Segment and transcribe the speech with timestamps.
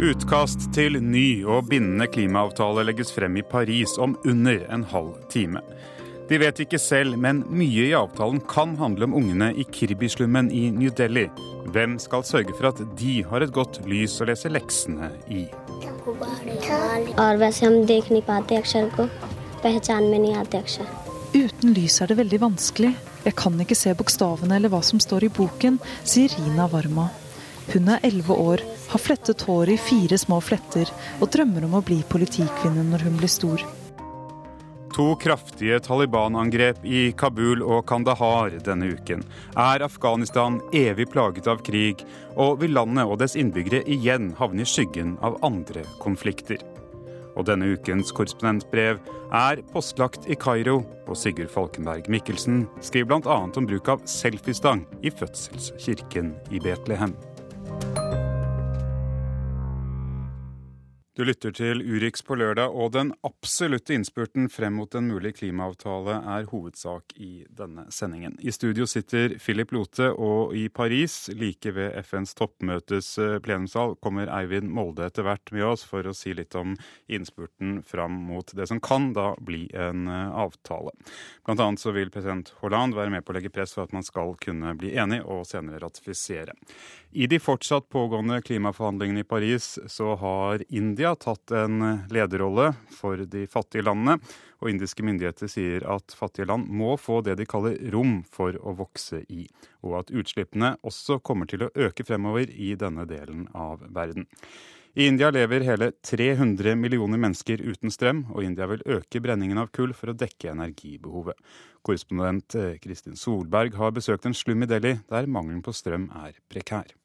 [0.00, 5.60] Utkast til ny og bindende klimaavtale legges frem i Paris om under en halv time.
[6.30, 10.70] De vet ikke selv, men mye i avtalen kan handle om ungene i Kirbi-slummen i
[10.72, 11.26] New Delhi.
[11.68, 15.44] Hvem skal sørge for at de har et godt lys å lese leksene i?
[21.36, 22.96] Uten lys er det veldig vanskelig.
[23.28, 25.76] Jeg kan ikke se bokstavene eller hva som står i boken,
[26.08, 27.10] sier Rina Varma.
[27.70, 30.88] Hun er elleve år, har flettet håret i fire små fletter
[31.20, 33.62] og drømmer om å bli politikvinne når hun blir stor.
[34.96, 39.22] To kraftige Taliban-angrep i Kabul og Kandahar denne uken.
[39.54, 42.02] Er Afghanistan evig plaget av krig,
[42.34, 46.58] og vil landet og dets innbyggere igjen havne i skyggen av andre konflikter?
[47.38, 48.98] Og denne ukens korrespondentbrev
[49.30, 53.40] er postlagt i Kairo, og Sigurd Falkenberg Mikkelsen skriver bl.a.
[53.46, 57.14] om bruk av selfiestang i fødselskirken i Betlehem.
[61.20, 66.14] Du lytter til Urix på lørdag, og den absolutte innspurten frem mot en mulig klimaavtale
[66.32, 68.38] er hovedsak i denne sendingen.
[68.40, 74.32] I studio sitter Philip Lote, og i Paris, like ved FNs toppmøtes eh, plenumssal, kommer
[74.32, 76.72] Eivind Molde etter hvert med oss for å si litt om
[77.12, 80.96] innspurten fram mot det som kan da bli en eh, avtale.
[81.44, 84.08] Blant annet så vil president Hollande være med på å legge press for at man
[84.08, 86.56] skal kunne bli enig og senere ratifisere.
[87.12, 93.46] I de fortsatt pågående klimaforhandlingene i Paris så har India tatt en lederrolle for de
[93.50, 94.20] fattige landene.
[94.62, 98.76] Og indiske myndigheter sier at fattige land må få det de kaller rom for å
[98.78, 99.48] vokse i.
[99.82, 104.28] Og at utslippene også kommer til å øke fremover i denne delen av verden.
[104.94, 109.70] I India lever hele 300 millioner mennesker uten strøm, og India vil øke brenningen av
[109.74, 111.38] kull for å dekke energibehovet.
[111.86, 116.38] Korrespondent eh, Kristin Solberg har besøkt en slum i Delhi der mangelen på strøm er
[116.50, 116.99] prekær.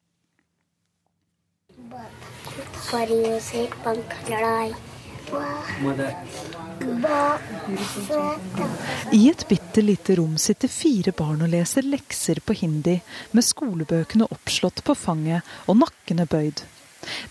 [9.12, 13.00] I et bitte lite rom sitter fire barn og leser lekser på hindi,
[13.32, 16.62] med skolebøkene oppslått på fanget og nakkene bøyd.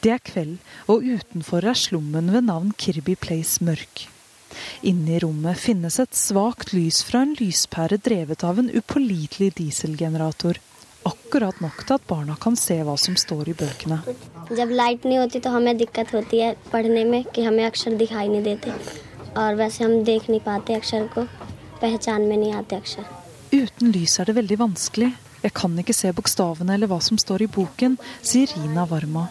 [0.03, 0.57] Det er kveld,
[0.91, 4.07] og utenfor er slummen ved navn Kirby Place mørk.
[4.87, 10.61] Inne i rommet finnes et svakt lys fra en lyspære drevet av en upålitelig dieselgenerator
[11.05, 14.01] akkurat nok til at barna kan se hva som står i bøkene.
[23.53, 25.11] Uten lys er det veldig vanskelig.
[25.45, 29.27] Jeg kan ikke se bokstavene eller hva som står i boken, sier Rina Varma.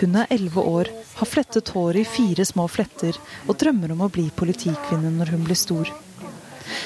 [0.00, 3.14] Hun er elleve år, har flettet håret i fire små fletter
[3.46, 5.92] og drømmer om å bli politikvinne når hun blir stor.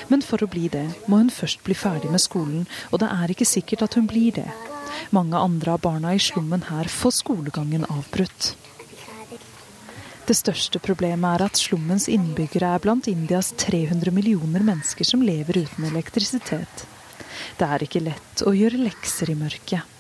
[0.08, 3.34] Men for å bli det, må hun først bli ferdig med skolen, og det er
[3.34, 4.48] ikke sikkert at hun blir det.
[5.14, 8.54] Mange andre av barna i slummen her får skolegangen avbrutt.
[10.28, 15.62] Det største problemet er at slummens innbyggere er blant Indias 300 millioner mennesker som lever
[15.62, 16.84] uten elektrisitet.
[17.56, 19.94] Det er ikke lett å gjøre lekser i mørket.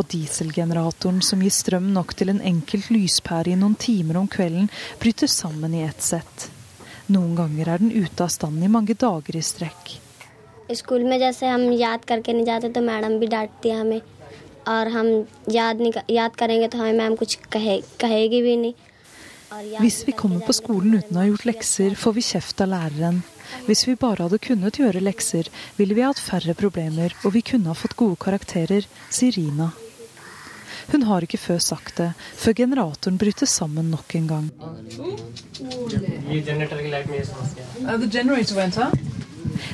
[0.00, 4.72] Og dieselgeneratoren som gir strøm nok til en enkelt lyspære i noen timer om kvelden,
[5.02, 6.48] bryter sammen i ett sett.
[7.11, 9.95] Noen ganger er den ute av stand i mange dager i strekk.
[10.69, 14.01] I skolen med जैसे हम याद करके नहीं जाते तो मैडम भी डांटती है हमें
[14.67, 15.07] और हम
[15.51, 18.73] याद नहीं याद करेंगे तो हमें मैम कुछ कहे, कहेगी भी नहीं
[19.79, 23.21] Hvis vi kommer på skolen uten å ha gjort lekser, får vi kjeft av læreren.
[23.65, 25.47] Hvis vi bare hadde kunnet gjøre lekser,
[25.79, 29.71] ville vi hatt færre problemer, og vi kunne ha fått gode karakterer, sier Rina.
[30.90, 34.48] hun har ikke før sagt det, før generatoren bryter sammen nok en gang.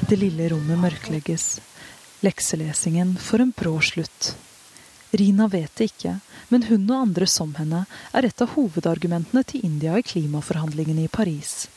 [0.09, 1.49] Det lille rommet mørklegges.
[2.27, 4.35] Lekselesingen får en brå slutt.
[5.11, 6.19] Rina vet det ikke,
[6.53, 11.13] men hun og andre som henne er et av hovedargumentene til India i klimaforhandlingene i
[11.13, 11.69] Paris.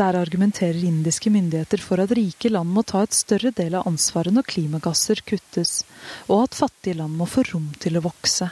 [0.00, 4.32] Der argumenterer indiske myndigheter for at rike land må ta et større del av ansvaret
[4.32, 5.82] når klimagasser kuttes,
[6.24, 8.48] og at fattige land må få rom til å vokse.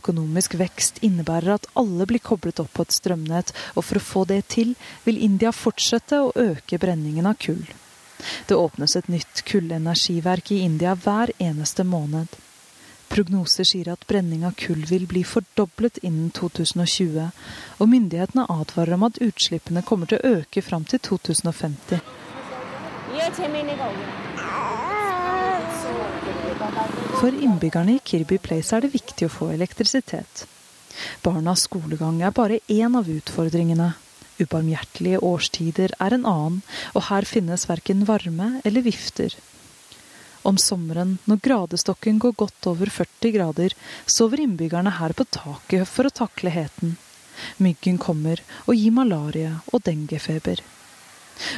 [0.00, 4.24] Økonomisk vekst innebærer at alle blir koblet opp på et strømnett, og for å få
[4.30, 4.72] det til
[5.04, 7.66] vil India fortsette å øke brenningen av kull.
[8.48, 12.40] Det åpnes et nytt kullenergiverk i India hver eneste måned.
[13.14, 17.28] Prognoser sier at brenning av kull vil bli fordoblet innen 2020,
[17.78, 22.02] og myndighetene advarer om at utslippene kommer til å øke fram til 2050.
[27.20, 30.48] For innbyggerne i Kirby Place er det viktig å få elektrisitet.
[31.22, 33.92] Barnas skolegang er bare én av utfordringene.
[34.42, 36.62] Ubarmhjertelige årstider er en annen,
[36.98, 39.38] og her finnes verken varme eller vifter.
[40.47, 43.75] Om sommeren, når gradestokken går godt over 40 grader,
[44.07, 46.97] sover innbyggerne her på taket for å takle heten.
[47.59, 50.63] Myggen kommer og gir malaria og denguefeber.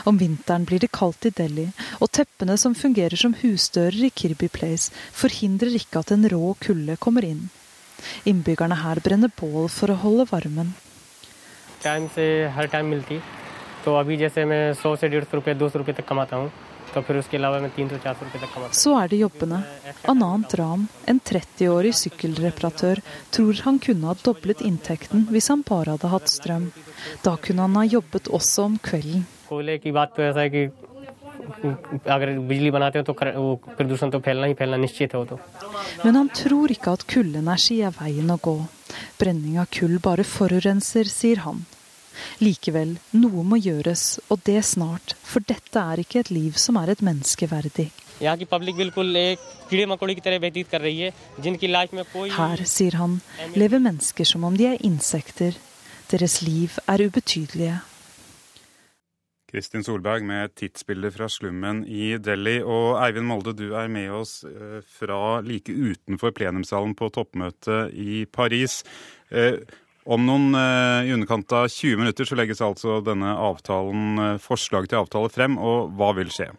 [0.05, 1.71] Om vinteren blir det kaldt i Delhi,
[2.01, 6.97] og teppene som fungerer som husdører i Kirby Place, forhindrer ikke at en rå kulde
[7.01, 7.49] kommer inn.
[8.29, 10.73] Innbyggerne her brenner bål for å holde varmen.
[11.83, 12.25] Time से
[12.55, 13.19] हर टाइम मिलती
[13.85, 16.51] तो अभी जैसे मैं सौ से डेढ़ सौ रुपये दो सौ रुपये तक कमाता हूँ
[18.72, 19.60] så er det jobbene.
[20.08, 23.02] Anant Ram, en 30-årig sykkelreparatør,
[23.34, 26.70] tror han kunne ha doblet inntekten hvis han bare hadde hatt strøm.
[27.24, 29.26] Da kunne han ha jobbet også om kvelden.
[36.04, 38.56] Men han tror ikke at kullenergi er veien å gå.
[39.20, 41.64] Brenning av kull bare forurenser, sier han.
[42.42, 46.94] Likevel, noe må gjøres, og det snart, for dette er ikke et liv som er
[46.94, 47.90] et menneskeverdig.
[52.36, 53.18] Her, sier han,
[53.56, 55.58] lever mennesker som om de er insekter.
[56.10, 57.76] Deres liv er ubetydelige.
[59.46, 62.62] Kristin Solberg med et fra slummen i Delhi.
[62.62, 68.24] Og Eivind Molde, du er med oss eh, fra like utenfor plenumssalen på toppmøtet i
[68.26, 68.82] Paris.
[69.30, 69.62] Eh,
[70.06, 74.86] om noen eh, i underkant av 20 minutter så legges altså denne avtalen, eh, forslag
[74.86, 76.52] til avtale frem, og hva vil skje?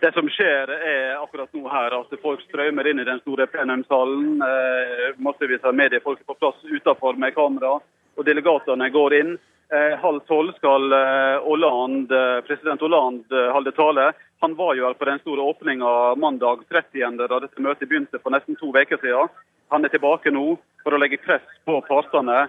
[0.00, 4.40] Det som skjer er akkurat nå her at folk strømmer inn i den store plenumssalen.
[4.44, 7.76] Eh, massevis av mediefolk er på plass utenfor med kamera,
[8.16, 9.36] og delegatene går inn.
[9.72, 14.12] Eh, halv tolv skal eh, Hollande, eh, president Hollande holde tale.
[14.40, 17.16] Han var jo her på den store åpninga mandag 30.
[17.26, 19.32] da dette møtet begynte for nesten to uker siden.
[19.74, 20.54] Han er tilbake nå
[20.84, 22.46] for å legge press på partene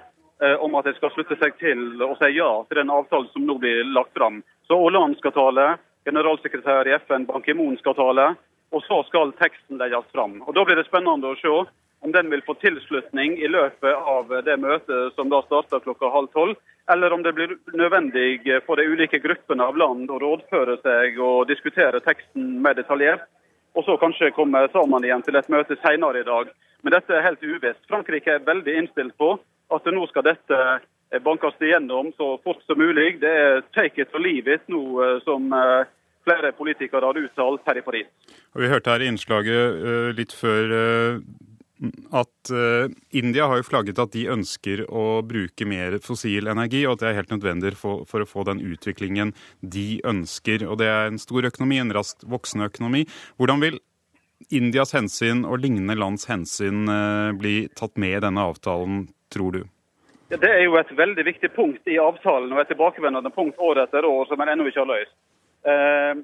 [0.62, 3.56] om at de skal slutte seg til og si ja til den avtalen som nå
[3.58, 4.44] blir lagt fram.
[4.70, 5.66] Så Hollande skal tale,
[6.06, 8.28] generalsekretær i FN Ban Ki-moon skal tale,
[8.70, 10.44] og så skal teksten legges fram.
[10.46, 11.50] Og Da blir det spennende å se
[12.06, 16.30] om den vil få tilslutning i løpet av det møtet som da starter klokka halv
[16.36, 16.60] tolv,
[16.92, 21.48] eller om det blir nødvendig for de ulike gruppene av land å rådføre seg og
[21.50, 23.28] diskutere teksten mer detaljert
[23.78, 26.50] og så kanskje komme sammen igjen til et møte senere i dag.
[26.82, 27.84] Men dette er helt uvisst.
[27.90, 29.36] Frankrike er veldig innstilt på
[29.74, 30.62] at nå skal dette
[31.24, 33.20] bankes igjennom så fort som mulig.
[33.22, 35.90] Det er take it or leave it nå eh, som eh,
[36.28, 38.10] flere politikere har uttalt her i Paris.
[38.56, 40.74] Og vi hørte her i innslaget eh, litt før
[42.12, 46.98] at uh, India har jo flagget at de ønsker å bruke mer fossil energi, og
[46.98, 50.66] at det er helt nødvendig for, for å få den utviklingen de ønsker.
[50.68, 53.06] Og det er en stor økonomi, en raskt voksende økonomi.
[53.38, 53.80] Hvordan vil
[54.54, 59.62] Indias hensyn og lignende lands hensyn uh, bli tatt med i denne avtalen, tror du?
[60.30, 63.86] Ja, Det er jo et veldig viktig punkt i avtalen og et tilbakevendende punkt år
[63.86, 65.16] etter år som en ennå ikke har løst.
[65.68, 66.18] Eh,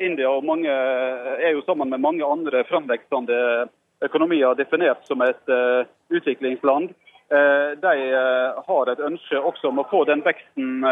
[0.00, 3.68] India og mange, er jo sammen med mange andre framvekstende
[4.06, 6.92] økonomier definert som et eh, utviklingsland.
[7.32, 10.84] Eh, de eh, har et ønske også om å få den veksten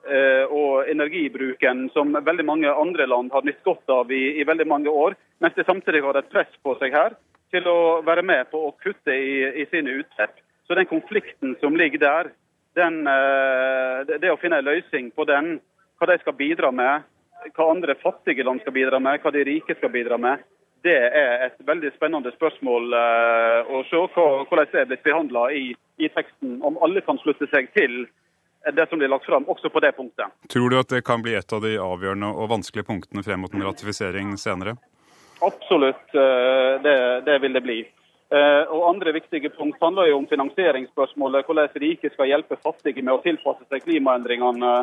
[0.00, 4.88] og energibruken som veldig mange andre land har nytt godt av i, i veldig mange
[4.88, 5.12] år,
[5.44, 7.12] mens de samtidig har et press på seg her
[7.52, 10.40] til å være med på å kutte i, i sine utslipp.
[10.64, 12.30] Så den konflikten som ligger der,
[12.80, 13.04] den,
[14.24, 15.58] det å finne en løsning på den,
[16.00, 17.04] hva de skal bidra med,
[17.52, 20.40] hva andre fattige land skal bidra med, hva de rike skal bidra med,
[20.82, 25.70] det er et veldig spennende spørsmål eh, å se hvordan det er blitt behandla i,
[26.00, 26.58] i teksten.
[26.64, 28.06] Om alle kan slutte seg til
[28.76, 30.32] det som blir lagt fram, også på det punktet.
[30.52, 33.54] Tror du at det kan bli et av de avgjørende og vanskelige punktene frem mot
[33.56, 34.76] en ratifisering senere?
[35.44, 36.96] Absolutt, eh, det,
[37.28, 37.80] det vil det bli.
[38.32, 41.44] Eh, Og Andre viktige punkt handler jo om finansieringsspørsmålet.
[41.48, 44.80] Hvordan rike skal hjelpe fattige med å tilpasse seg klimaendringene.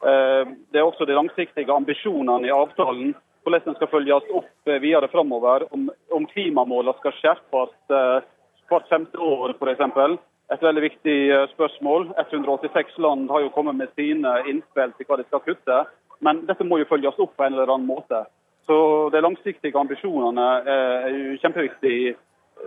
[0.00, 3.10] Det er også de langsiktige ambisjonene i avtalen.
[3.42, 5.64] Hvordan den skal følges opp eh, videre framover.
[5.74, 8.26] Om, om klimamålene skal skjerpes eh,
[8.70, 10.18] hvert femte år f.eks.
[10.50, 12.10] Et veldig viktig eh, spørsmål.
[12.20, 15.80] 186 land har jo kommet med sine innspill til hva de skal kutte.
[16.20, 18.26] Men dette må jo følges opp på en eller annen måte.
[18.68, 18.76] Så
[19.10, 21.94] de langsiktige ambisjonene er jo kjempeviktig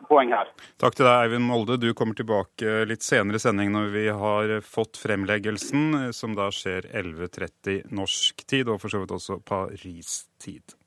[0.09, 0.51] poeng her.
[0.81, 1.79] Takk til deg, Eivind Molde.
[1.81, 6.89] Du kommer tilbake litt senere i sending når vi har fått fremleggelsen, som da skjer
[6.91, 10.77] 11.30 norsk tid, og for så vidt også Paris-tid.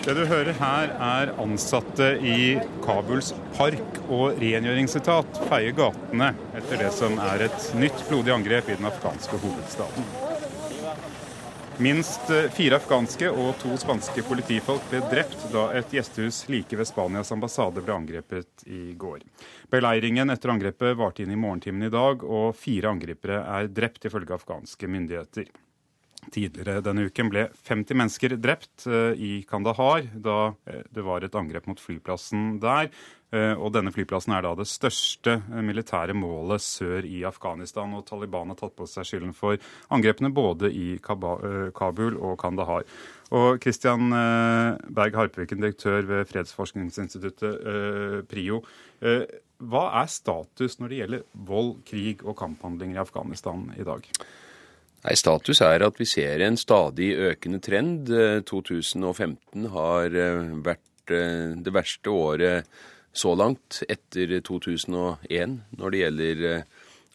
[0.00, 6.88] Det du hører her, er ansatte i Kabuls park- og rengjøringsetat feie gatene etter det
[6.96, 10.08] som er et nytt blodig angrep i den afghanske hovedstaden.
[11.84, 16.88] Minst eh, fire afghanske og to spanske politifolk ble drept da et gjestehus like ved
[16.88, 19.22] Spanias ambassade ble angrepet i går.
[19.72, 24.36] Beleiringen etter angrepet varte inn i morgentimen i dag, og fire angripere er drept, ifølge
[24.36, 25.48] afghanske myndigheter.
[26.30, 31.34] Tidligere denne uken ble 50 mennesker drept eh, i Kandahar da eh, det var et
[31.34, 32.90] angrep mot flyplassen der.
[33.34, 37.96] Eh, og denne flyplassen er da det største militære målet sør i Afghanistan.
[37.98, 39.58] Og Taliban har tatt på seg skylden for
[39.90, 42.86] angrepene både i Kabul og Kandahar.
[43.30, 48.58] Og Christian Berg Harpviken, direktør ved fredsforskningsinstituttet PRIO.
[49.70, 54.10] Hva er status når det gjelder vold, krig og kamphandlinger i Afghanistan i dag?
[55.00, 58.10] Nei, Status er at vi ser en stadig økende trend.
[58.48, 59.30] 2015
[59.64, 62.68] eh, har eh, vært eh, det verste året
[63.16, 66.44] så langt etter 2001 når det gjelder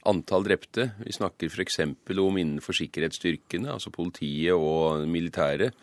[0.10, 0.90] antall drepte.
[1.06, 1.80] Vi snakker f.eks.
[1.86, 5.78] om innenfor sikkerhetsstyrkene, altså politiet og militæret.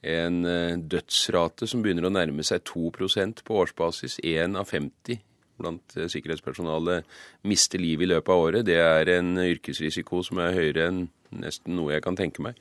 [0.00, 0.40] En
[0.88, 4.16] dødsrate som begynner å nærme seg 2% på årsbasis.
[4.24, 5.20] Én av 50
[5.60, 7.04] blant sikkerhetspersonalet
[7.44, 8.64] mister livet i løpet av året.
[8.64, 12.58] Det er en yrkesrisiko som er høyere enn nesten noe jeg kan tenke meg.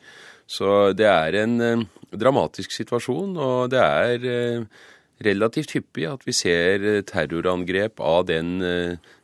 [0.50, 4.86] Så det er en eh, dramatisk situasjon, og det er eh,
[5.26, 8.58] relativt hyppig at vi ser eh, terrorangrep av den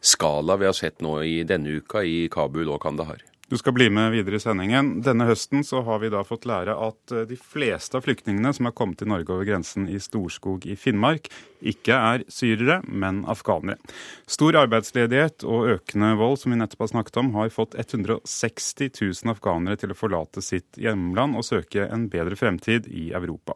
[0.02, 3.24] skala vi har sett nå i denne uka i Kabul og Kandahar.
[3.48, 4.88] Du skal bli med videre i sendingen.
[5.06, 8.66] Denne høsten så har vi da fått lære at eh, de fleste av flyktningene som
[8.66, 11.30] har kommet til Norge over grensen i Storskog i Finnmark,
[11.62, 13.78] ikke er syrere, men afghanere.
[14.26, 19.36] Stor arbeidsledighet og økende vold, som vi nettopp har snakket om, har fått 160 000
[19.36, 23.54] afghanere til å forlate sitt hjemland og søke en bedre fremtid i Europa.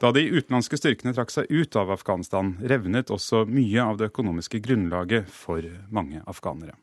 [0.00, 4.62] Da de utenlandske styrkene trakk seg ut av Afghanistan, revnet også mye av det økonomiske
[4.64, 6.78] grunnlaget for mange afghanere.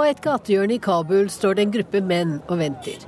[0.00, 3.02] På et gatehjørne i Kabul står det en gruppe menn og venter.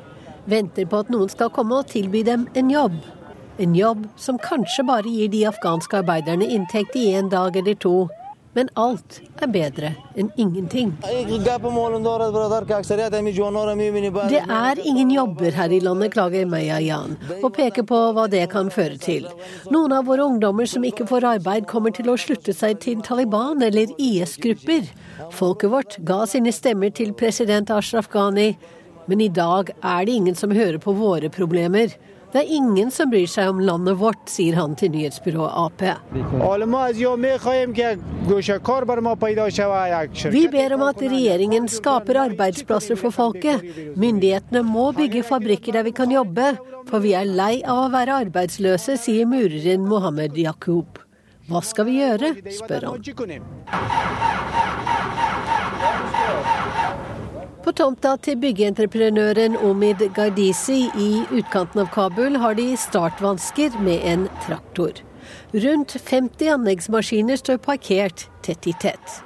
[0.52, 2.98] Venter på at noen skal komme og tilby dem en jobb.
[3.64, 7.94] En jobb som kanskje bare gir de afghanske arbeiderne inntekt i en dag eller to.
[8.52, 10.90] Men alt er bedre enn ingenting.
[14.28, 18.44] Det er ingen jobber her i landet, klager Meya Jan, og peker på hva det
[18.52, 19.30] kan føre til.
[19.72, 23.64] Noen av våre ungdommer som ikke får arbeid, kommer til å slutte seg til Taliban
[23.64, 24.84] eller IS-grupper.
[25.32, 28.50] Folket vårt ga sine stemmer til president Ashraf Ghani,
[29.08, 31.96] men i dag er det ingen som hører på våre problemer.
[32.32, 35.82] Det er ingen som bryr seg om landet vårt, sier han til nyhetsbyrået Ap.
[40.32, 43.60] Vi ber om at regjeringen skaper arbeidsplasser for folket.
[44.00, 46.54] Myndighetene må bygge fabrikker der vi kan jobbe,
[46.88, 51.02] for vi er lei av å være arbeidsløse, sier mureren Mohammed Yakub.
[51.52, 52.96] Hva skal vi gjøre, spør han.
[57.62, 64.24] På tomta til byggeentreprenøren Omid Gardisi i utkanten av Kabul har de startvansker med en
[64.42, 64.98] traktor.
[65.54, 69.20] Rundt 50 anleggsmaskiner står parkert tett i tett.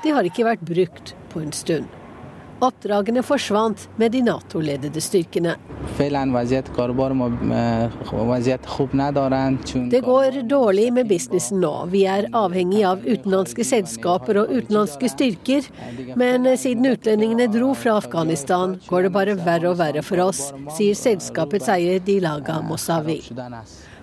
[0.00, 2.01] De har ikke vært brukt på en stund.
[2.62, 5.56] Oppdragene forsvant med de Nato-ledede styrkene.
[9.90, 11.72] Det går dårlig med businessen nå.
[11.90, 15.66] Vi er avhengig av utenlandske selskaper og utenlandske styrker.
[16.14, 20.94] Men siden utlendingene dro fra Afghanistan, går det bare verre og verre for oss, sier
[20.98, 23.24] selskapets eier Dilaga Mossavi.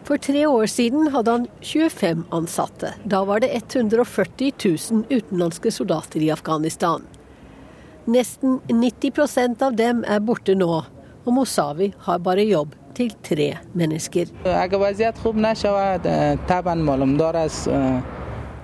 [0.03, 2.91] For tre år siden hadde han 25 ansatte.
[3.07, 7.07] Da var det 140 000 utenlandske soldater i Afghanistan.
[8.09, 10.69] Nesten 90% av dem er borte nå,
[11.25, 14.31] og Mosavi har bare jobb til tre mennesker.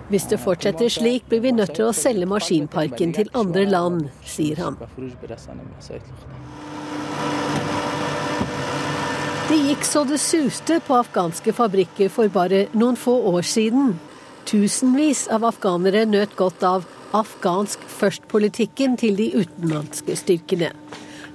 [0.10, 4.64] Hvis det fortsetter slik, blir vi nødt til å selge maskinparken til andre land, sier
[4.66, 4.80] han.
[9.46, 13.94] Det gikk så det suste på afghanske fabrikker for bare noen få år siden.
[14.50, 20.72] Tusenvis av afghanere nøt godt av afghansk først-politikken til de utenlandske styrkene.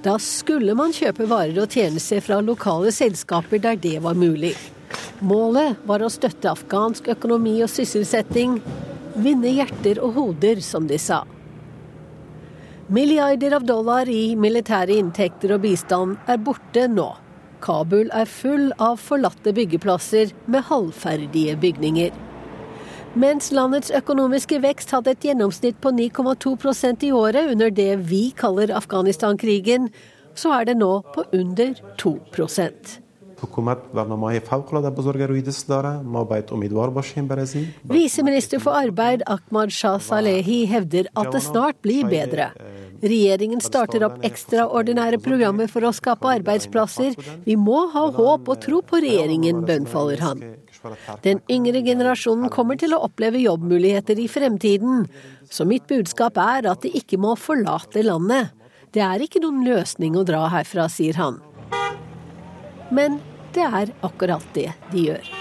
[0.05, 4.55] Da skulle man kjøpe varer og tjenester fra lokale selskaper der det var mulig.
[5.21, 8.57] Målet var å støtte afghansk økonomi og sysselsetting,
[9.21, 11.21] vinne hjerter og hoder, som de sa.
[12.91, 17.07] Milliarder av dollar i militære inntekter og bistand er borte nå.
[17.61, 22.11] Kabul er full av forlatte byggeplasser med halvferdige bygninger.
[23.11, 28.71] Mens landets økonomiske vekst hadde et gjennomsnitt på 9,2% i året under det vi kaller
[28.71, 29.89] Afghanistan-krigen,
[30.31, 32.99] så er det nå på under 2%
[37.89, 42.51] Viseminister for arbeid Ahmad Shah Salehi hevder at det snart blir bedre.
[43.01, 47.17] Regjeringen starter opp ekstraordinære programmer for å skape arbeidsplasser.
[47.47, 50.60] Vi må ha håp og tro på regjeringen, bønnfaller han.
[51.21, 55.05] Den yngre generasjonen kommer til å oppleve jobbmuligheter i fremtiden.
[55.45, 58.49] Så mitt budskap er at de ikke må forlate landet.
[58.91, 61.39] Det er ikke noen løsning å dra herfra, sier han.
[62.91, 63.21] Men
[63.55, 65.31] det er akkurat det de gjør.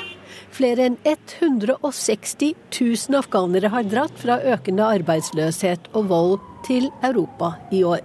[0.54, 7.84] Flere enn 160 000 afghanere har dratt fra økende arbeidsløshet og vold til Europa i
[7.86, 8.02] år.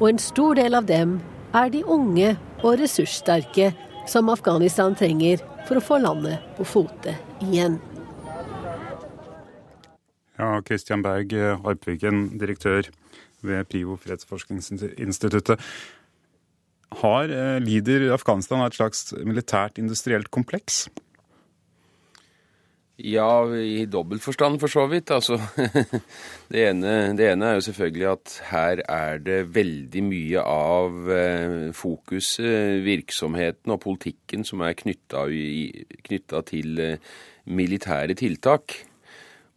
[0.00, 1.18] Og en stor del av dem
[1.56, 3.70] er de unge og ressurssterke
[4.08, 7.14] som Afghanistan trenger for å få landet på fote
[7.46, 7.78] igjen.
[10.40, 12.88] Ja, Kristian Berg Arpviken, direktør
[13.46, 15.62] ved Privo fredsforskningsinstituttet.
[17.00, 20.88] Har, eh, lider Afghanistan av et slags militært industrielt kompleks?
[23.00, 25.10] Ja, i dobbelt forstand for så vidt.
[25.14, 25.38] Altså,
[26.52, 31.56] det, ene, det, ene, er jo selvfølgelig at her er det veldig mye av eh,
[31.76, 37.10] fokuset, virksomheten og politikken som er knytta til eh,
[37.48, 38.76] militære tiltak.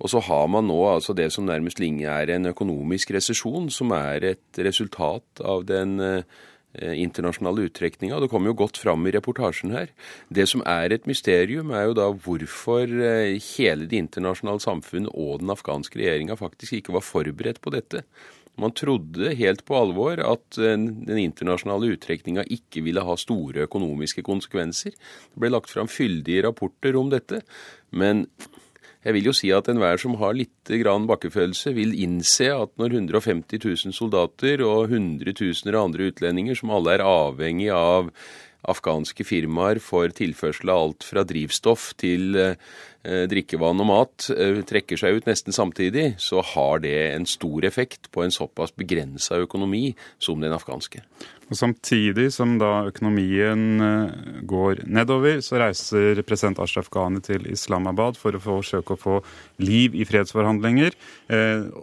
[0.03, 3.91] Og så har man nå altså det som nærmest lenge er en økonomisk resesjon, som
[3.95, 6.41] er et resultat av den eh,
[6.73, 8.19] internasjonale uttrekninga.
[8.19, 9.91] Det kommer jo godt fram i reportasjen her.
[10.33, 15.43] Det som er et mysterium, er jo da hvorfor eh, hele det internasjonale samfunnet og
[15.43, 18.03] den afghanske regjeringa faktisk ikke var forberedt på dette.
[18.61, 24.25] Man trodde helt på alvor at eh, den internasjonale uttrekninga ikke ville ha store økonomiske
[24.25, 24.93] konsekvenser.
[24.93, 27.41] Det ble lagt fram fyldige rapporter om dette.
[27.93, 28.27] Men
[29.03, 32.95] jeg vil jo si at enhver som har litt grann bakkefølelse, vil innse at når
[33.01, 38.13] 150 000 soldater og hundretusener av andre utlendinger, som alle er avhengig av
[38.69, 44.99] afghanske firmaer for tilførsel av alt fra drivstoff til eh, drikkevann og mat eh, trekker
[44.99, 49.91] seg ut nesten samtidig, så har det en stor effekt på en såpass begrensa økonomi
[50.21, 51.03] som den afghanske.
[51.51, 58.19] Og Samtidig som da økonomien eh, går nedover, så reiser president Ashraf Ghani til Islamabad
[58.19, 59.21] for å forsøke å få
[59.63, 60.95] liv i fredsforhandlinger.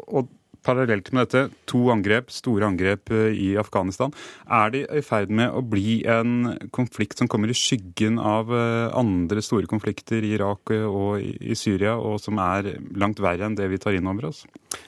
[0.08, 0.28] Og
[0.66, 4.12] parallelt med dette to angrep, store angrep eh, i Afghanistan.
[4.46, 8.90] Er de i ferd med å bli en konflikt som kommer i skyggen av eh,
[8.98, 13.70] andre store konflikter i Irak og i Syria, og som er langt verre enn det
[13.72, 14.44] vi tar inn over oss?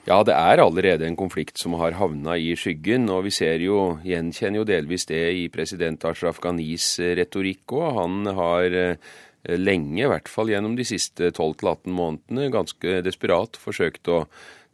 [0.07, 3.09] Ja, det er allerede en konflikt som har havna i skyggen.
[3.13, 7.89] Og vi ser jo, gjenkjenner jo delvis det i president Ashraf Ghanis retorikk òg.
[7.99, 9.13] Han har eh,
[9.59, 14.25] lenge, i hvert fall gjennom de siste 12-18 månedene, ganske desperat forsøkt å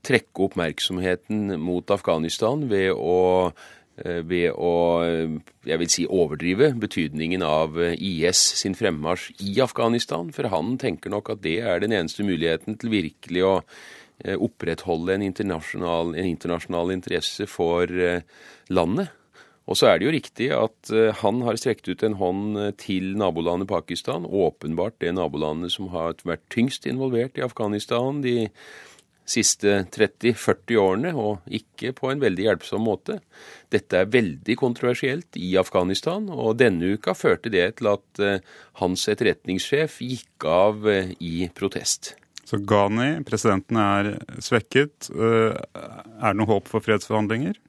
[0.07, 3.53] trekke oppmerksomheten mot Afghanistan ved å,
[3.99, 4.73] eh, ved å
[5.67, 10.33] jeg vil si overdrive betydningen av eh, IS sin fremmarsj i Afghanistan.
[10.33, 13.55] For han tenker nok at det er den eneste muligheten til virkelig å
[14.25, 17.87] eh, opprettholde en internasjonal, en internasjonal interesse for
[18.69, 19.15] landet.
[19.69, 23.69] Og så er det jo riktig at han har strekt ut en hånd til nabolandet
[23.69, 24.25] Pakistan.
[24.25, 28.47] Åpenbart det nabolandet som har vært tyngst involvert i Afghanistan de
[29.29, 33.19] siste 30-40 årene, og ikke på en veldig hjelpsom måte.
[33.73, 38.41] Dette er veldig kontroversielt i Afghanistan, og denne uka førte det til at eh,
[38.81, 42.15] hans etterretningssjef gikk av eh, i protest.
[42.49, 45.11] Så Ghani, presidenten, er svekket.
[45.13, 47.61] Eh, er det noe håp for fredsforhandlinger?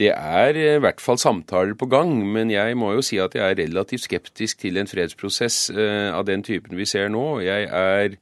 [0.00, 3.44] Det er i hvert fall samtaler på gang, men jeg må jo si at jeg
[3.44, 7.26] er relativt skeptisk til en fredsprosess av den typen vi ser nå.
[7.44, 8.16] Jeg er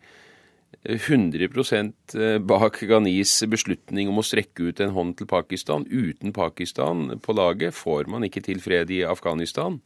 [0.83, 1.45] 100
[2.17, 5.85] eh, bak Ghanis beslutning om å strekke ut en hånd til Pakistan.
[5.85, 9.77] Uten Pakistan på laget får man ikke til fred i Afghanistan.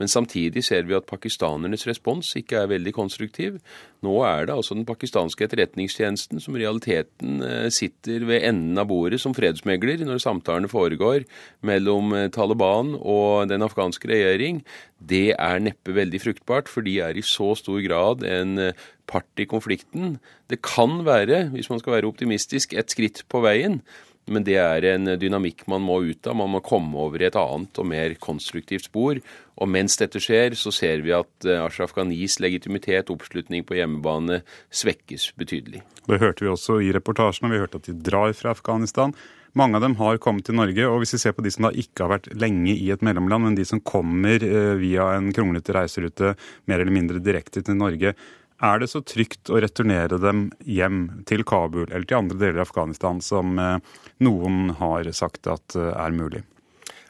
[0.00, 3.58] Men samtidig ser vi at pakistanernes respons ikke er veldig konstruktiv.
[4.06, 8.88] Nå er det altså den pakistanske etterretningstjenesten som i realiteten eh, sitter ved enden av
[8.88, 11.28] bordet som fredsmegler når samtalene foregår
[11.66, 14.62] mellom eh, Taliban og den afghanske regjering.
[14.96, 18.72] Det er neppe veldig fruktbart, for de er i så stor grad en
[19.08, 20.18] part i konflikten.
[20.50, 23.80] Det kan være, hvis man skal være optimistisk, et skritt på veien.
[24.28, 26.36] Men det er en dynamikk man må ut av.
[26.36, 29.20] Man må komme over i et annet og mer konstruktivt spor.
[29.58, 34.42] Og mens dette skjer, så ser vi at eh, Ashraf Ghanis legitimitet, oppslutning på hjemmebane,
[34.68, 35.82] svekkes betydelig.
[36.06, 39.16] Det hørte vi også i reportasjen, og vi hørte at de drar fra Afghanistan.
[39.58, 41.72] Mange av dem har kommet til Norge, og hvis vi ser på de som da
[41.72, 45.74] ikke har vært lenge i et mellomland, men de som kommer eh, via en kronglete
[45.74, 46.34] reiserute
[46.68, 48.14] mer eller mindre direkte til Norge,
[48.58, 52.68] er det så trygt å returnere dem hjem til Kabul eller til andre deler av
[52.68, 56.42] Afghanistan som eh, noen har sagt at eh, er mulig?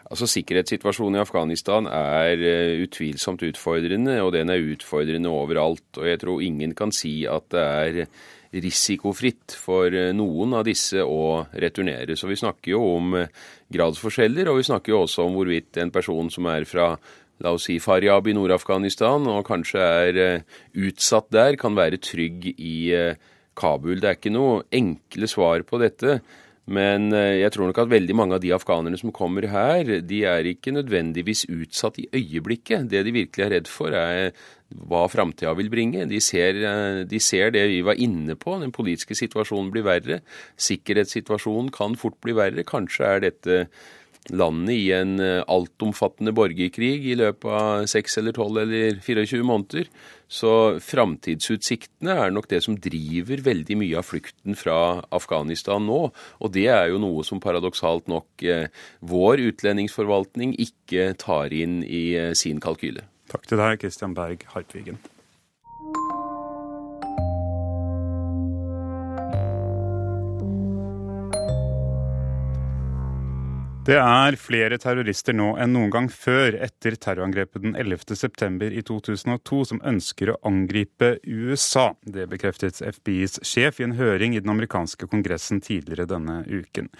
[0.09, 5.89] Altså Sikkerhetssituasjonen i Afghanistan er eh, utvilsomt utfordrende, og den er utfordrende overalt.
[5.97, 8.03] Og jeg tror ingen kan si at det er
[8.65, 12.17] risikofritt for noen av disse å returnere.
[12.17, 13.19] Så vi snakker jo om
[13.69, 16.95] gradsforskjeller, og vi snakker jo også om hvorvidt en person som er fra
[17.45, 20.21] la oss si Faryab i Nord-Afghanistan og kanskje er
[20.75, 22.77] utsatt der, kan være trygg i
[23.59, 23.99] Kabul.
[24.01, 26.21] Det er ikke noe enkle svar på dette.
[26.69, 30.19] Men eh, jeg tror nok at veldig mange av de afghanerne som kommer her, de
[30.29, 32.91] er ikke nødvendigvis utsatt i øyeblikket.
[32.93, 34.35] Det de virkelig er redd for, er
[34.69, 36.05] hva framtida vil bringe.
[36.11, 40.21] De ser, eh, de ser, det vi var inne på, den politiske situasjonen blir verre.
[40.61, 42.67] Sikkerhetssituasjonen kan fort bli verre.
[42.69, 43.63] Kanskje er dette
[44.35, 49.91] landet i en eh, altomfattende borgerkrig i løpet av 6 eller tolv eller 24 måneder.
[50.29, 50.53] Så
[50.85, 56.01] framtidsutsiktene er nok det som driver veldig mye av flukten fra Afghanistan nå.
[56.13, 58.69] Og det er jo noe som paradoksalt nok eh,
[59.01, 63.07] vår utlendingsforvaltning ikke tar inn i eh, sin kalkyle.
[63.29, 65.01] Takk til deg, Christian Berg Hartvigen.
[73.89, 78.19] Det er flere terrorister nå enn noen gang før etter terrorangrepet den 11.
[78.21, 81.95] september i 2002 som ønsker å angripe USA.
[82.05, 86.91] Det bekreftet FBIs sjef i en høring i den amerikanske kongressen tidligere denne uken.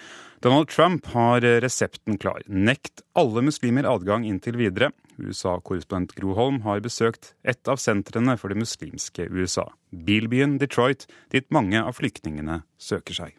[0.41, 2.41] Donald Trump har resepten klar.
[2.49, 4.89] Nekt alle muslimer adgang inntil videre.
[5.21, 9.67] USA-korrespondent Gro Holm har besøkt et av sentrene for det muslimske USA.
[9.93, 13.37] Bilbyen Detroit, dit mange av flyktningene søker seg.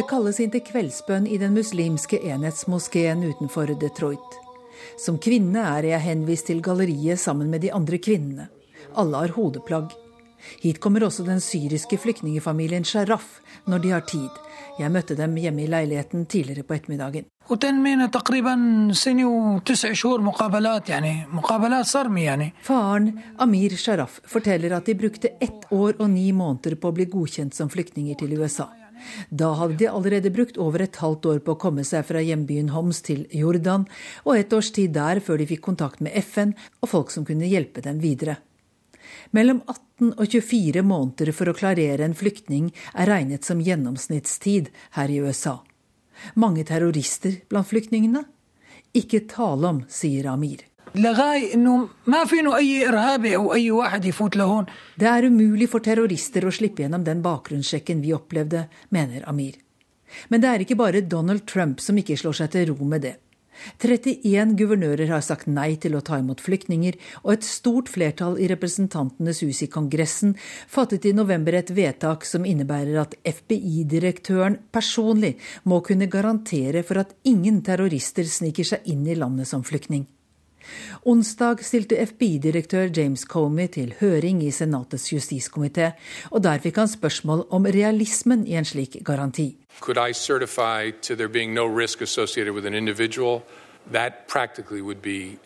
[0.00, 4.36] Det kalles inn til kveldsbønn i den muslimske enhetsmoskeen utenfor Detroit.
[4.96, 8.46] Som kvinne er jeg henvist til galleriet sammen med de andre kvinnene.
[8.96, 9.92] Alle har hodeplagg.
[10.62, 14.40] Hit kommer også den syriske flyktningfamilien Sharaf når de har tid.
[14.80, 17.28] Jeg møtte dem hjemme i leiligheten tidligere på ettermiddagen.
[22.64, 27.10] Faren, Amir Sharaf, forteller at de brukte ett år og ni måneder på å bli
[27.12, 28.72] godkjent som flyktninger til USA.
[29.30, 32.72] Da hadde de allerede brukt over et halvt år på å komme seg fra hjembyen
[32.74, 33.86] Homs til Jordan,
[34.24, 37.48] og et års tid der før de fikk kontakt med FN og folk som kunne
[37.50, 38.38] hjelpe dem videre.
[39.36, 45.12] Mellom 18 og 24 måneder for å klarere en flyktning er regnet som gjennomsnittstid her
[45.12, 45.60] i USA.
[46.34, 48.24] Mange terrorister blant flyktningene?
[48.96, 50.69] Ikke tale om, sier Amir.
[54.98, 59.54] Det er umulig for terrorister å slippe gjennom den bakgrunnssjekken vi opplevde, mener Amir.
[60.28, 63.14] Men det er ikke bare Donald Trump som ikke slår seg til ro med det.
[63.78, 68.48] 31 guvernører har sagt nei til å ta imot flyktninger, og et stort flertall i
[68.50, 70.34] Representantenes hus i Kongressen
[70.66, 75.36] fattet i november et vedtak som innebærer at FBI-direktøren personlig
[75.70, 80.08] må kunne garantere for at ingen terrorister sniker seg inn i landet som flyktning.
[81.06, 85.90] Onsdag stilte FBI-direktør James Comey til høring i Senatets justiskomité,
[86.30, 89.56] og der fikk han spørsmål om realismen i en slik garanti.
[89.80, 93.40] Could I certify to there being no risk associated with an individual?
[93.92, 95.38] That practically would be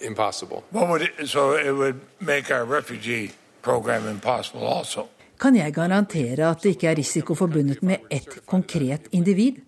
[0.00, 0.62] impossible.
[0.72, 3.30] Would it, so it would make our refugee
[3.62, 5.08] program impossible also.
[5.40, 9.60] Kan jeg garantere at det ikke er risiko forbundet med ett konkret individ?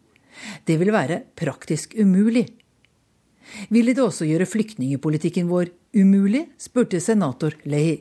[0.66, 2.46] Det vil være praktisk umulig,
[3.68, 7.98] ville det også gjøre flyktningepolitikken vår umulig, spurte senator Lehi.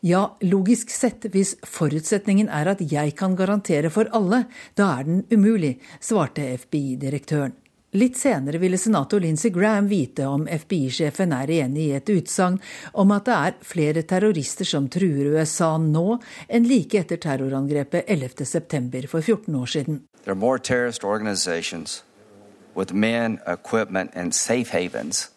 [0.00, 4.44] Ja, logisk sett, hvis forutsetningen er at jeg kan garantere for alle,
[4.78, 7.56] da er den umulig, svarte FBI-direktøren.
[7.94, 12.56] Litt senere ville senator Lindsey Graham vite om FBI-sjefen er enig i et utsagn
[12.98, 16.16] om at det er flere terrorister som truer USA nå
[16.48, 19.06] enn like etter terrorangrepet 11.9.
[19.06, 20.02] for 14 år siden.
[22.76, 25.30] With men, equipment, and safe havens,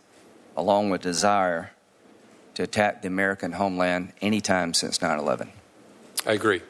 [0.55, 1.71] along with desire
[2.55, 5.47] to attack the American homeland anytime since 9 11.
[6.25, 6.61] I agree.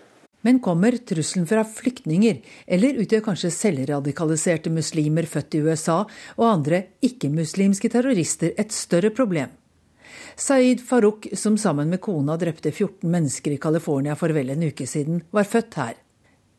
[0.41, 6.03] Men kommer trusselen fra flyktninger, eller utgjør kanskje selvradikaliserte muslimer født i USA
[6.37, 9.49] og andre ikke-muslimske terrorister et større problem?
[10.37, 14.85] Saeed Farouk, som sammen med kona drepte 14 mennesker i California for vel en uke
[14.87, 15.95] siden, var født her.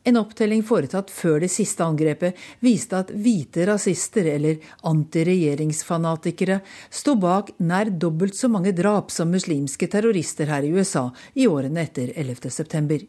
[0.07, 7.51] En opptelling foretatt før det siste angrepet viste at hvite rasister eller antiregjeringsfanatikere sto bak
[7.59, 13.01] nær dobbelt så mange drap som muslimske terrorister her i USA i årene etter 11.9.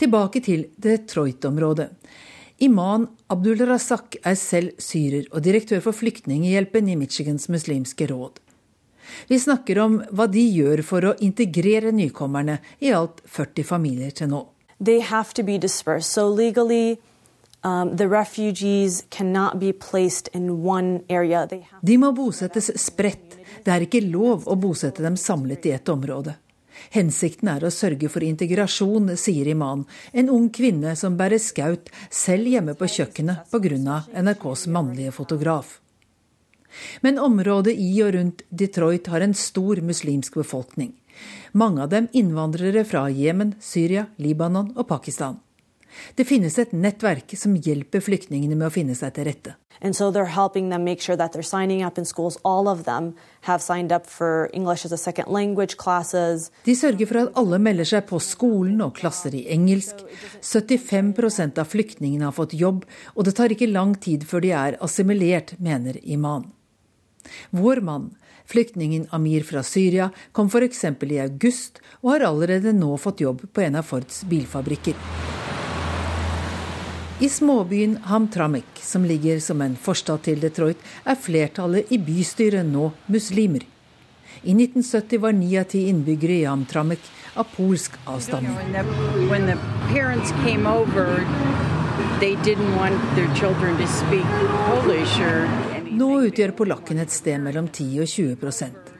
[0.00, 1.90] Tilbake til Detroit-området.
[2.62, 8.40] Iman Abdul Razak er selv syrer og direktør for Flyktninghjelpen i Michigans muslimske råd.
[9.28, 14.30] Vi snakker om hva de gjør for å integrere nykommerne, i alt 40 familier til
[14.32, 14.44] nå.
[14.82, 16.10] They have to be dispersed.
[16.10, 16.98] So legally,
[17.62, 17.96] um.
[21.82, 23.36] De må bosettes spredt.
[23.62, 26.34] Det er ikke lov å bosette dem samlet i ett område.
[26.90, 32.48] Hensikten er å sørge for integrasjon, sier Iman, en ung kvinne som bærer skaut selv
[32.50, 34.00] hjemme på kjøkkenet pga.
[34.10, 35.78] NRKs mannlige fotograf.
[37.04, 40.94] Men området i og rundt Detroit har en stor muslimsk befolkning.
[41.52, 45.36] Mange av dem innvandrere fra Jemen, Syria, Libanon og Pakistan.
[46.16, 49.52] Det finnes et nettverk som hjelper flyktningene med å finne seg til rette.
[49.82, 52.38] And so they're helping them make sure that they're signing up in schools.
[52.44, 53.12] All of them
[53.42, 56.50] have signed up for English as a second language classes.
[56.64, 60.00] De sørger for at alle melder seg på skolen og klasser i engelsk.
[60.40, 64.80] 75% av flyktningene har fått jobb, og det tar ikke lang tid før de er
[64.80, 66.48] assimilert, mener Iman.
[67.50, 68.12] Vår mann,
[68.52, 70.84] flyktningen Amir fra Syria, kom f.eks.
[70.84, 74.94] i august og har allerede nå fått jobb på en av Fords bilfabrikker.
[77.22, 82.90] I småbyen Hamtramik, som ligger som en forstad til Detroit, er flertallet i bystyret nå
[83.06, 83.62] muslimer.
[84.42, 87.04] I 1970 var ni av ti innbyggere i Hamtramik
[87.38, 88.56] av polsk avstamning.
[95.92, 98.92] Nå utgjør polakken et sted mellom 10 og 20%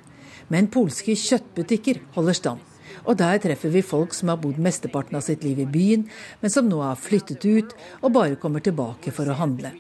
[0.53, 2.61] Men polske kjøttbutikker holder stand.
[3.09, 6.05] Og der treffer vi folk som har bodd mesteparten av sitt liv i byen,
[6.43, 9.73] men som nå har flyttet ut og bare kommer tilbake for å handle.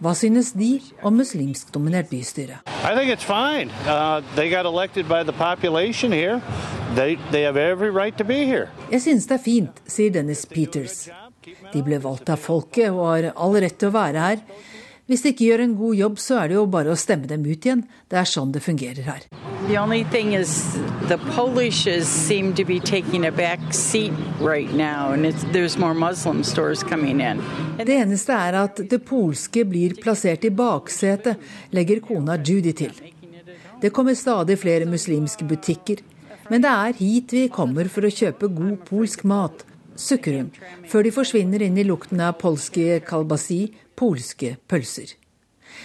[0.00, 2.62] Hva synes de om muslimskdominert bystyre?
[2.64, 2.88] Uh,
[8.90, 10.96] Jeg synes det er fint, sier Dennis Peters.
[11.44, 14.40] De ble valgt av folket og har all rett til å være her.
[15.04, 17.42] Hvis de ikke gjør en god jobb, så er det jo bare å stemme dem
[17.44, 17.82] ut igjen.
[18.08, 19.26] Det er sånn det fungerer her.
[24.40, 25.12] right now.
[27.84, 31.36] Det eneste er at det polske blir plassert i baksetet,
[31.76, 32.96] legger kona Judy til.
[33.80, 36.00] Det kommer stadig flere muslimske butikker,
[36.48, 39.66] men det er hit vi kommer for å kjøpe god polsk mat,
[40.00, 40.52] sukker hun,
[40.88, 45.14] før de forsvinner inn i lukten av polske kalbasi, polske pølser.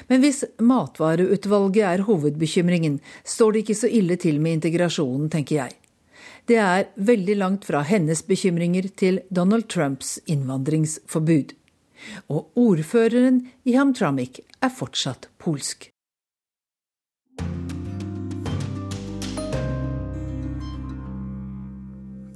[0.08, 5.78] Men hvis matvareutvalget er hovedbekymringen, står det ikke så ille til med integrasjonen, tenker jeg.
[6.50, 11.54] Det er veldig langt fra hennes bekymringer til Donald Trumps innvandringsforbud.
[12.34, 15.90] Og ordføreren i Hamtramck er fortsatt polsk.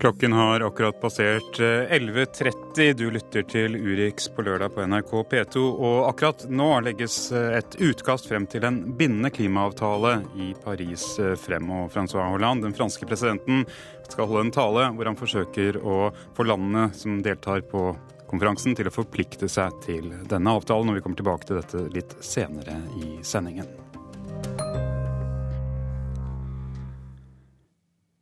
[0.04, 2.90] Klokken har akkurat passert 11.30.
[2.90, 5.62] Eh, du lytter til Urix på lørdag på NRK P2.
[5.64, 11.38] Og akkurat nå legges eh, et utkast frem til en bindende klimaavtale i Paris eh,
[11.40, 11.72] frem.
[11.72, 13.64] Og Francois Hollande, den franske presidenten,
[14.10, 17.94] skal holde en tale hvor han forsøker å få landene som deltar på
[18.28, 20.92] konferansen, til å forplikte seg til denne avtalen.
[20.92, 23.72] Og vi kommer tilbake til dette litt senere i sendingen.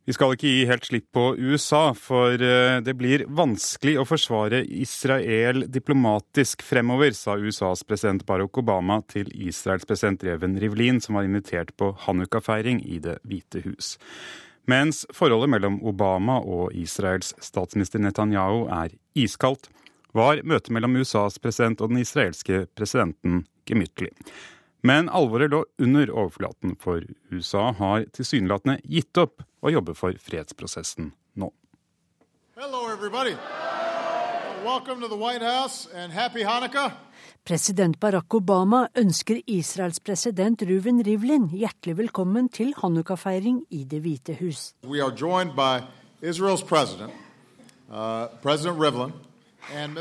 [0.02, 4.64] Vi skal ikke gi helt slipp på USA, for eh, det blir vanskelig å forsvare
[4.66, 11.28] Israel diplomatisk fremover, sa USAs president Barack Obama til Israels president Reven Rivlin, som var
[11.28, 13.94] invitert på Hanukka-feiring i Det hvite hus.
[14.66, 19.70] Mens forholdet mellom Obama og Israels statsminister Netanyahu er iskaldt,
[20.18, 24.10] var møtet mellom USAs president og den israelske presidenten gemyttlig.
[24.82, 31.12] Men alvoret lå under overflaten, for USA har tilsynelatende gitt opp å jobbe for fredsprosessen
[31.38, 31.52] nå.
[37.46, 44.34] President Barack Obama ønsker Israels president Ruven Rivlin hjertelig velkommen til Hanukka-feiring i Det hvite
[44.42, 44.72] hus.
[44.82, 45.86] Vi joined by
[46.22, 47.14] Israels president,
[47.86, 49.14] uh, President Rivlin,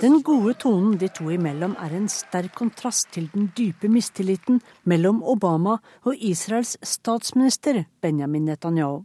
[0.02, 5.21] den gode tonen de to imellom er en sterk kontrast til den dype mistilliten mellom
[5.24, 9.04] Obama og Israels statsminister Benjamin Netanyahu.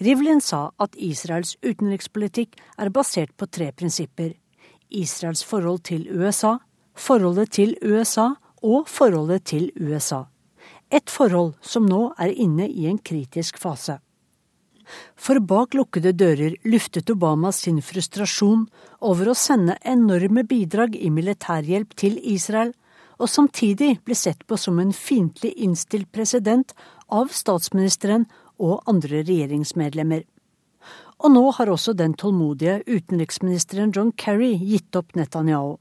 [0.00, 4.32] Rivlin sa at Israels utenrikspolitikk er basert på tre prinsipper.
[4.90, 6.56] Israels forhold til USA,
[6.96, 8.30] forholdet til USA
[8.62, 10.24] og forholdet til USA.
[10.90, 14.00] Et forhold som nå er inne i en kritisk fase.
[15.16, 18.66] For bak lukkede dører luftet Obama sin frustrasjon
[19.00, 22.72] over å sende enorme bidrag i militærhjelp til Israel,
[23.20, 26.72] og samtidig ble sett på som en fiendtlig innstilt president
[27.12, 28.26] av statsministeren
[28.58, 30.24] og andre regjeringsmedlemmer.
[31.20, 35.76] Og nå har også den tålmodige utenriksministeren John Kerry gitt opp Netanyahu.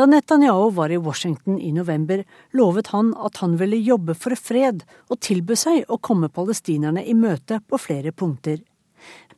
[0.00, 4.80] Da Netanyahu var i Washington i november, lovet han at han ville jobbe for fred,
[5.12, 8.62] og tilbød seg å komme palestinerne i møte på flere punkter.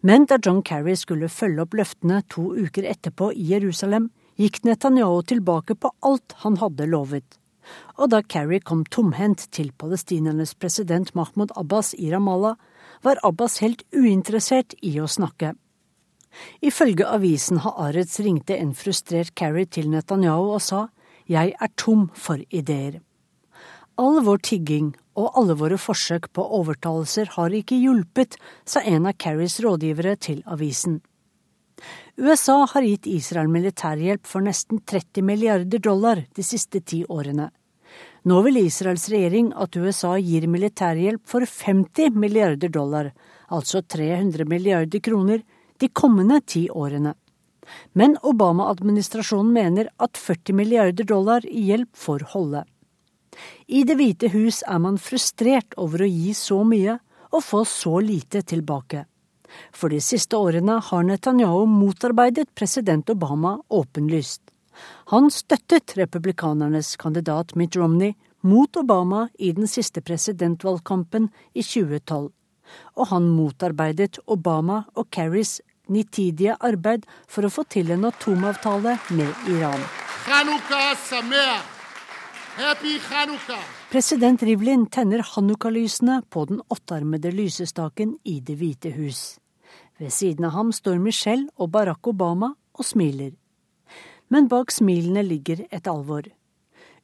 [0.06, 5.24] Men da John Kerry skulle følge opp løftene to uker etterpå i Jerusalem, gikk Netanyahu
[5.32, 7.40] tilbake på alt han hadde lovet.
[7.98, 12.54] Og da Kerry kom tomhendt til palestinernes president Mahmoud Abbas i Ramallah,
[13.02, 15.56] var Abbas helt uinteressert i å snakke.
[16.64, 20.86] Ifølge avisen Haaretz ringte en frustrert Kerry til Netanyahu og sa
[21.30, 23.00] jeg er tom for ideer.
[24.00, 29.18] All vår tigging og alle våre forsøk på overtalelser har ikke hjulpet, sa en av
[29.20, 31.00] Kerrys rådgivere til avisen.
[32.16, 37.50] USA har gitt Israel militærhjelp for nesten 30 milliarder dollar de siste ti årene.
[38.24, 43.10] Nå vil Israels regjering at USA gir militærhjelp for 50 milliarder dollar,
[43.50, 45.42] altså 300 milliarder kroner,
[45.82, 47.14] de kommende ti årene.
[47.92, 52.64] Men Obama-administrasjonen mener at 40 milliarder dollar i hjelp får holde.
[53.66, 56.98] I Det hvite hus er man frustrert over å gi så mye
[57.32, 59.06] og få så lite tilbake.
[59.72, 64.42] For de siste årene har Netanyahu motarbeidet president Obama åpenlyst.
[65.12, 72.30] Han støttet republikanernes kandidat Mitt Romney mot Obama i den siste presidentvalgkampen i 2012.
[72.96, 79.48] Og han motarbeidet Obama og Kerrys nitidige arbeid for å få til en atomavtale med
[79.50, 79.82] Iran.
[83.90, 89.38] President Rivlin tenner hanukka-lysene på den åttearmede lysestaken i Det hvite hus.
[89.98, 93.32] Ved siden av ham står Michelle og Barack Obama og smiler.
[94.28, 96.28] Men bak smilene ligger et alvor.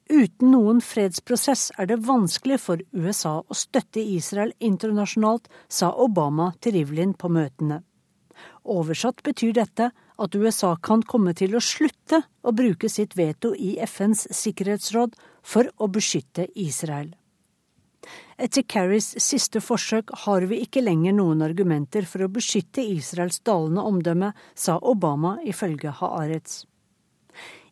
[0.09, 6.79] Uten noen fredsprosess er det vanskelig for USA å støtte Israel internasjonalt, sa Obama til
[6.79, 7.83] Rivlin på møtene.
[8.69, 13.77] Oversatt betyr dette at USA kan komme til å slutte å bruke sitt veto i
[13.85, 17.15] FNs sikkerhetsråd for å beskytte Israel.
[18.39, 23.83] Etter Kerrys siste forsøk har vi ikke lenger noen argumenter for å beskytte Israels dalende
[23.83, 26.63] omdømme, sa Obama ifølge Haaretz.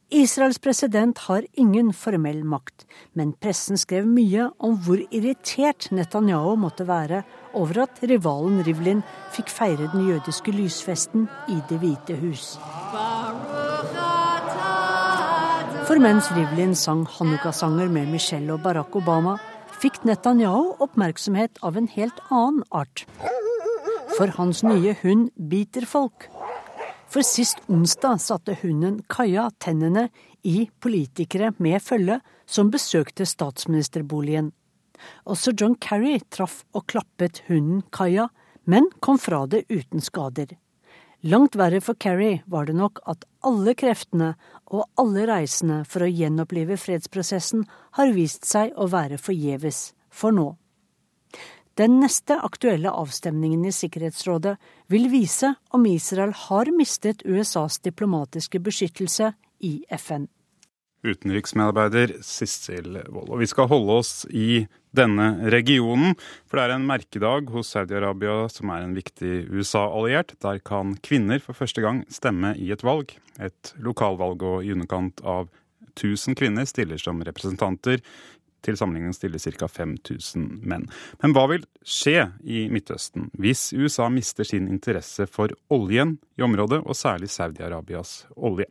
[0.10, 6.86] Israels president har ingen formell makt, men pressen skrev mye om hvor irritert Netanyahu måtte
[6.88, 9.02] være over at rivalen Rivlin
[9.36, 12.56] fikk feire den jødiske lysfesten i Det hvite hus.
[15.88, 19.36] For mens Rivlin sang Hanukka-sanger med Michelle og Barack Obama,
[19.84, 23.04] fikk Netanyahu oppmerksomhet av en helt annen art.
[24.16, 26.32] For hans nye hund biter folk.
[27.08, 30.10] For sist onsdag satte hunden Kaja tennene
[30.44, 34.52] i politikere med følge som besøkte statsministerboligen.
[35.24, 38.28] Også John Kerry traff og klappet hunden Kaja,
[38.66, 40.52] men kom fra det uten skader.
[41.24, 44.34] Langt verre for Kerry var det nok at alle kreftene
[44.68, 47.64] og alle reisene for å gjenopplive fredsprosessen
[47.98, 50.52] har vist seg å være forgjeves for nå.
[51.78, 54.56] Den neste aktuelle avstemningen i Sikkerhetsrådet
[54.90, 59.30] vil vise om Israel har mistet USAs diplomatiske beskyttelse
[59.62, 60.26] i FN.
[61.06, 63.30] Utenriksmedarbeider Sissel Wold.
[63.30, 64.66] Og vi skal holde oss i
[64.98, 66.18] denne regionen,
[66.50, 70.34] for det er en merkedag hos Saudi-Arabia som er en viktig USA-alliert.
[70.42, 73.14] Der kan kvinner for første gang stemme i et valg.
[73.38, 75.54] Et lokalvalg og i underkant av
[75.98, 78.02] 1000 kvinner stiller som representanter
[78.68, 79.70] til sammenligning stiller ca.
[79.72, 80.88] 5000 menn.
[81.24, 86.84] Men hva vil skje i Midtøsten hvis USA mister sin interesse for oljen i området,
[86.84, 88.68] og særlig Saudi-Arabias olje?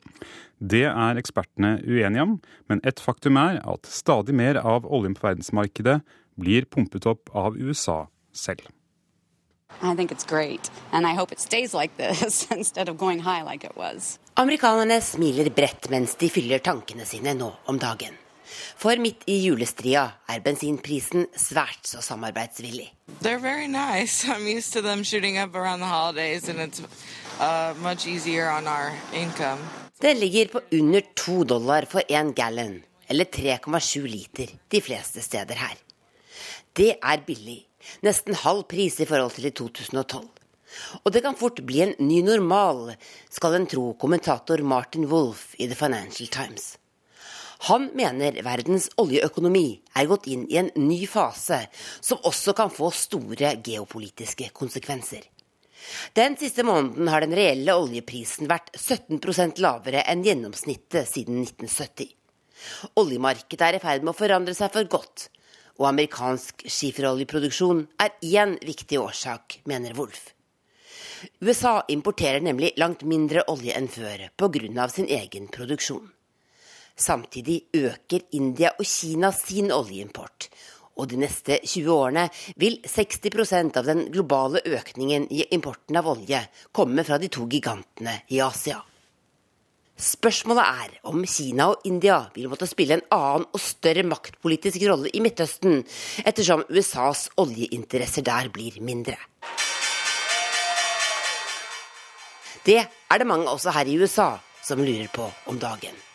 [0.61, 2.39] Det er ekspertene uenige om,
[2.71, 6.01] men et faktum er at stadig mer av oljen på verdensmarkedet
[6.37, 8.05] blir pumpet opp av USA
[8.37, 8.69] selv.
[14.43, 18.26] Amerikanerne smiler bredt mens de fyller tankene sine nå om dagen.
[18.79, 22.91] For midt i julestria er bensinprisen svært så samarbeidsvillig.
[23.69, 24.27] Nice.
[27.37, 27.77] Uh,
[30.01, 35.61] Den ligger på under to dollar for én gallon, eller 3,7 liter, de fleste steder
[35.61, 35.75] her.
[36.73, 37.67] Det er billig,
[38.01, 40.25] nesten halv pris i forhold til i 2012.
[41.05, 42.95] Og det kan fort bli en ny normal,
[43.31, 46.79] skal en tro kommentator Martin Wolff i The Financial Times.
[47.67, 51.65] Han mener verdens oljeøkonomi er gått inn i en ny fase,
[52.01, 55.25] som også kan få store geopolitiske konsekvenser.
[56.15, 62.13] Den siste måneden har den reelle oljeprisen vært 17% lavere enn gjennomsnittet siden 1970.
[63.03, 65.29] Oljemarkedet er i ferd med å forandre seg for godt,
[65.77, 70.33] og amerikansk skiferoljeproduksjon er én viktig årsak, mener Wolf.
[71.43, 74.89] USA importerer nemlig langt mindre olje enn før pga.
[74.89, 76.16] sin egen produksjon.
[76.97, 80.49] Samtidig øker India og Kina sin oljeimport.
[80.97, 82.25] Og de neste 20 årene
[82.57, 86.41] vil 60% av den globale økningen i importen av olje
[86.73, 88.81] komme fra de to gigantene i Asia.
[89.97, 95.13] Spørsmålet er om Kina og India vil måtte spille en annen og større maktpolitisk rolle
[95.13, 95.85] i Midtøsten,
[96.25, 99.17] ettersom USAs oljeinteresser der blir mindre.
[102.67, 104.35] Det er det mange også her i USA
[104.65, 106.06] som lurer på om dagen.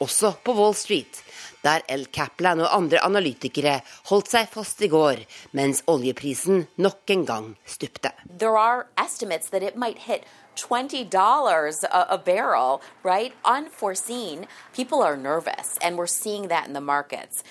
[0.00, 1.22] Også på Wall Street,
[1.64, 3.78] der El Kaplan og andre analytikere
[4.10, 5.22] holdt seg fast i går,
[5.56, 8.12] mens oljeprisen nok en gang stupte.
[8.28, 13.32] There are estimates that it might hit $20 a, a barrel, right?
[13.44, 14.46] Unforeseen.
[14.74, 17.42] People are nervous, and we're seeing that in the markets.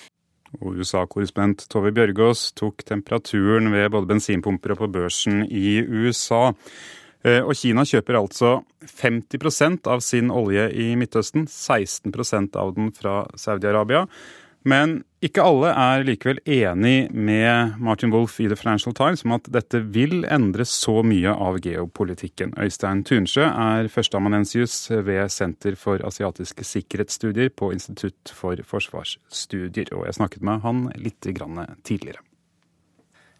[0.62, 6.52] USA-korrespondent Tove Bjørgaas tok temperaturen ved både bensinpumper og på børsen i USA.
[7.26, 8.56] Eh, og Kina kjøper altså
[8.86, 14.06] 50% av sin olje i Midtøsten, 16% av den fra Saudi-Arabia.
[14.66, 19.46] Men ikke alle er likevel enig med Martin Wolff i The Financial Times om at
[19.54, 22.54] dette vil endre så mye av geopolitikken.
[22.58, 24.74] Øystein Tunsjø er førsteamanuensius
[25.06, 31.22] ved Senter for asiatiske sikkerhetsstudier på Institutt for forsvarsstudier, og jeg snakket med han litt
[31.22, 32.26] tidligere.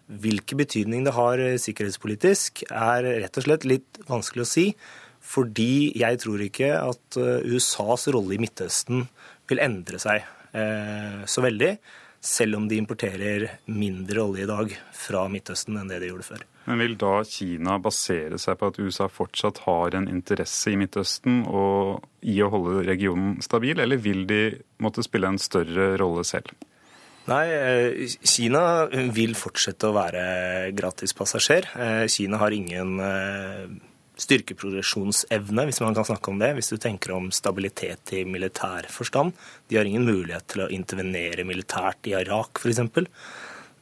[0.06, 4.66] Hvilken betydning det har eh, sikkerhetspolitisk, er rett og slett litt vanskelig å si.
[5.26, 9.06] Fordi jeg tror ikke at eh, USAs rolle i Midtøsten
[9.50, 10.22] vil endre seg
[10.54, 11.72] eh, så veldig.
[12.26, 16.46] Selv om de importerer mindre olje i dag fra Midtøsten enn det de gjorde før.
[16.66, 21.44] Men Vil da Kina basere seg på at USA fortsatt har en interesse i Midtøsten
[21.46, 24.40] og i å holde regionen stabil, eller vil de
[24.82, 26.54] måtte spille en større rolle selv?
[27.26, 31.66] Nei, eh, Kina vil fortsette å være gratispassasjer.
[31.74, 33.64] Eh, Kina har ingen eh,
[34.22, 39.34] styrkeprogresjonsevne, hvis man kan snakke om det, hvis du tenker om stabilitet i militær forstand.
[39.66, 43.10] De har ingen mulighet til å intervenere militært i Irak, f.eks.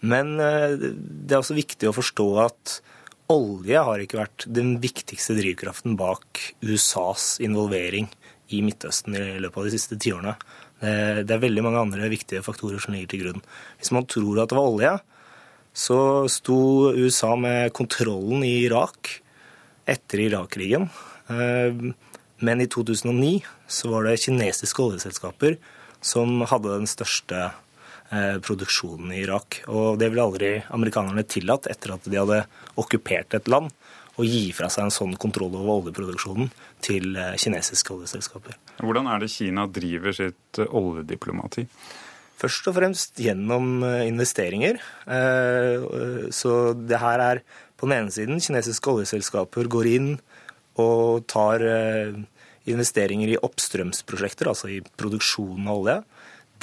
[0.04, 2.74] Men det er også viktig å forstå at
[3.32, 8.10] olje har ikke vært den viktigste drivkraften bak USAs involvering
[8.52, 10.34] i Midtøsten i løpet av de siste tiårene.
[10.84, 13.44] Eh, det er veldig mange andre viktige faktorer som ligger til grunn.
[13.80, 14.94] Hvis man tror at det var olje,
[15.74, 15.98] så
[16.30, 19.16] sto USA med kontrollen i Irak
[19.90, 20.88] etter Irak-krigen.
[21.32, 21.84] Eh,
[22.44, 25.56] men i 2009 så var det kinesiske oljeselskaper
[26.04, 29.62] som hadde den største eh, produksjonen i Irak.
[29.72, 32.44] Og det ville aldri amerikanerne tillatt etter at de hadde
[32.80, 33.72] okkupert et land
[34.14, 36.52] å gi fra seg en sånn kontroll over oljeproduksjonen
[36.84, 38.58] til eh, kinesiske oljeselskaper.
[38.82, 41.66] Hvordan er det Kina driver sitt eh, oljediplomati?
[42.40, 44.80] Først og fremst gjennom eh, investeringer.
[46.34, 47.42] Så det her er
[47.78, 50.10] på den ene siden kinesiske oljeselskaper går inn
[50.82, 51.62] og tar
[52.66, 55.96] investeringer i oppstrømsprosjekter, altså i produksjonen av olje.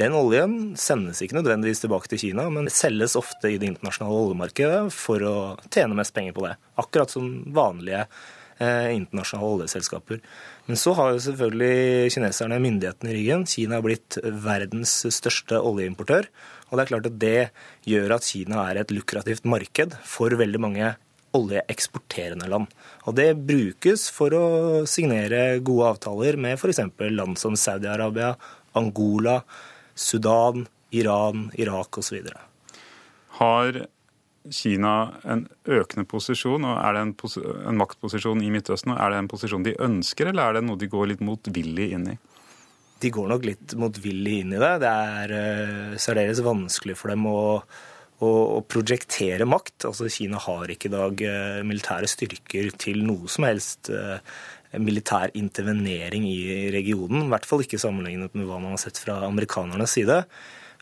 [0.02, 4.86] Den oljen sendes ikke nødvendigvis tilbake til Kina, men selges ofte i det internasjonale oljemarkedet
[4.96, 5.36] for å
[5.68, 6.56] tjene mest penger på det.
[6.82, 8.32] Akkurat som vanlige eh,
[8.62, 10.22] internasjonale oljeselskaper.
[10.68, 13.46] Men så har jo selvfølgelig kineserne myndighetene i ryggen.
[13.50, 16.30] Kina har blitt verdens største oljeimportør.
[16.70, 17.40] Og det er klart at det
[17.90, 20.94] gjør at Kina er et lukrativt marked for veldig mange
[21.38, 22.68] oljeeksporterende land.
[23.08, 24.46] Og det brukes for å
[24.90, 26.84] signere gode avtaler med f.eks.
[27.12, 28.36] land som Saudi-Arabia,
[28.78, 29.42] Angola,
[29.96, 32.20] Sudan, Iran, Irak osv.
[33.40, 33.86] Har
[34.50, 34.94] Kina
[35.30, 37.14] en økende posisjon, og er det en,
[37.70, 38.94] en, maktposisjon i Midtøsten?
[38.96, 41.92] og Er det en posisjon de ønsker, eller er det noe de går litt motvillig
[41.98, 42.18] inn i?
[43.02, 44.72] De går nok litt motvillig inn i det.
[44.84, 47.44] Det er uh, særdeles vanskelig for dem å,
[48.22, 49.88] å, å projektere makt.
[49.90, 54.18] Altså, Kina har ikke i dag uh, militære styrker til noe som helst uh,
[54.82, 57.26] militær intervenering i regionen.
[57.28, 60.22] I hvert fall ikke sammenlignet med hva man har sett fra amerikanernes side.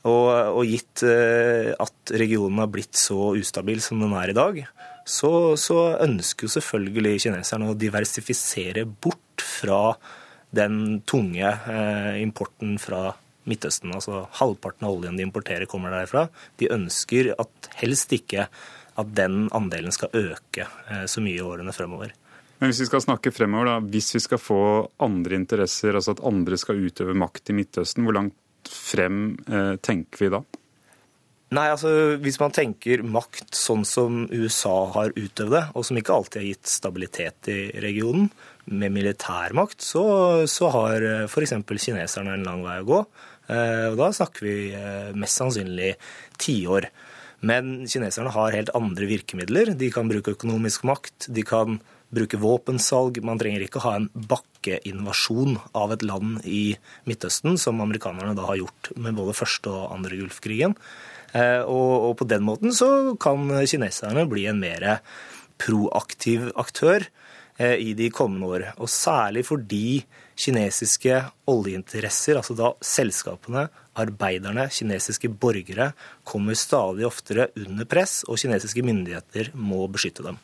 [0.08, 4.62] Og, og gitt eh, at regionen har blitt så ustabil som den er i dag,
[5.10, 9.98] så, så ønsker jo selvfølgelig kineserne å diversifisere bort fra
[10.56, 13.10] den tunge eh, importen fra
[13.50, 13.94] Midtøsten.
[13.96, 16.28] Altså halvparten av oljen de importerer, kommer derfra.
[16.62, 18.48] De ønsker at helst ikke
[19.00, 22.14] at den andelen skal øke eh, så mye i årene fremover.
[22.60, 24.62] Men hvis vi skal snakke fremover, da, hvis vi skal få
[25.02, 28.36] andre interesser, altså at andre skal utøve makt i Midtøsten, hvor langt
[28.68, 30.42] frem eh, tenker vi da?
[31.56, 31.92] Nei, altså
[32.22, 36.50] Hvis man tenker makt sånn som USA har utøvd det, og som ikke alltid har
[36.52, 38.30] gitt stabilitet i regionen,
[38.70, 40.04] med militærmakt, så,
[40.46, 41.56] så har eh, f.eks.
[41.66, 43.00] kineserne en lang vei å gå.
[43.50, 44.58] Eh, og Da snakker vi
[45.18, 45.96] mest sannsynlig
[46.38, 46.92] tiår.
[47.42, 49.74] Men kineserne har helt andre virkemidler.
[49.80, 51.80] De kan bruke økonomisk makt, de kan
[52.16, 53.22] bruke våpensalg.
[53.26, 56.64] Man trenger ikke ha en bakkeinvasjon av et land i
[57.10, 60.76] Midtøsten, som amerikanerne da har gjort med både første og andre Gulfkrigen.
[61.34, 65.02] Eh, og, på den måten så kan kineserne bli en mer
[65.62, 67.06] proaktiv aktør
[67.60, 68.66] eh, i de kommende år.
[68.82, 70.02] Og særlig fordi
[70.40, 71.20] kinesiske
[71.52, 73.68] oljeinteresser, altså da selskapene,
[74.00, 75.92] arbeiderne, kinesiske borgere,
[76.24, 80.40] kommer stadig oftere under press, og kinesiske myndigheter må beskytte dem.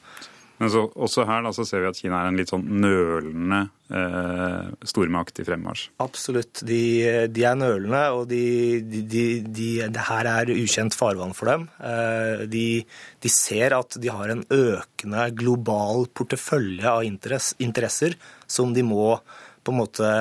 [0.61, 3.65] Men så, også her da, så ser vi at Kina er en litt sånn nølende
[3.91, 5.89] eh, stormakt i fremmarsj.
[6.03, 6.61] Absolutt.
[6.67, 6.79] De,
[7.27, 11.67] de er nølende, og de, de, det her er ukjent farvann for dem.
[11.83, 12.65] Eh, de,
[13.31, 18.15] ser at de har en økende global portefølje av interesser
[18.47, 19.17] som de må
[19.65, 20.11] på en måte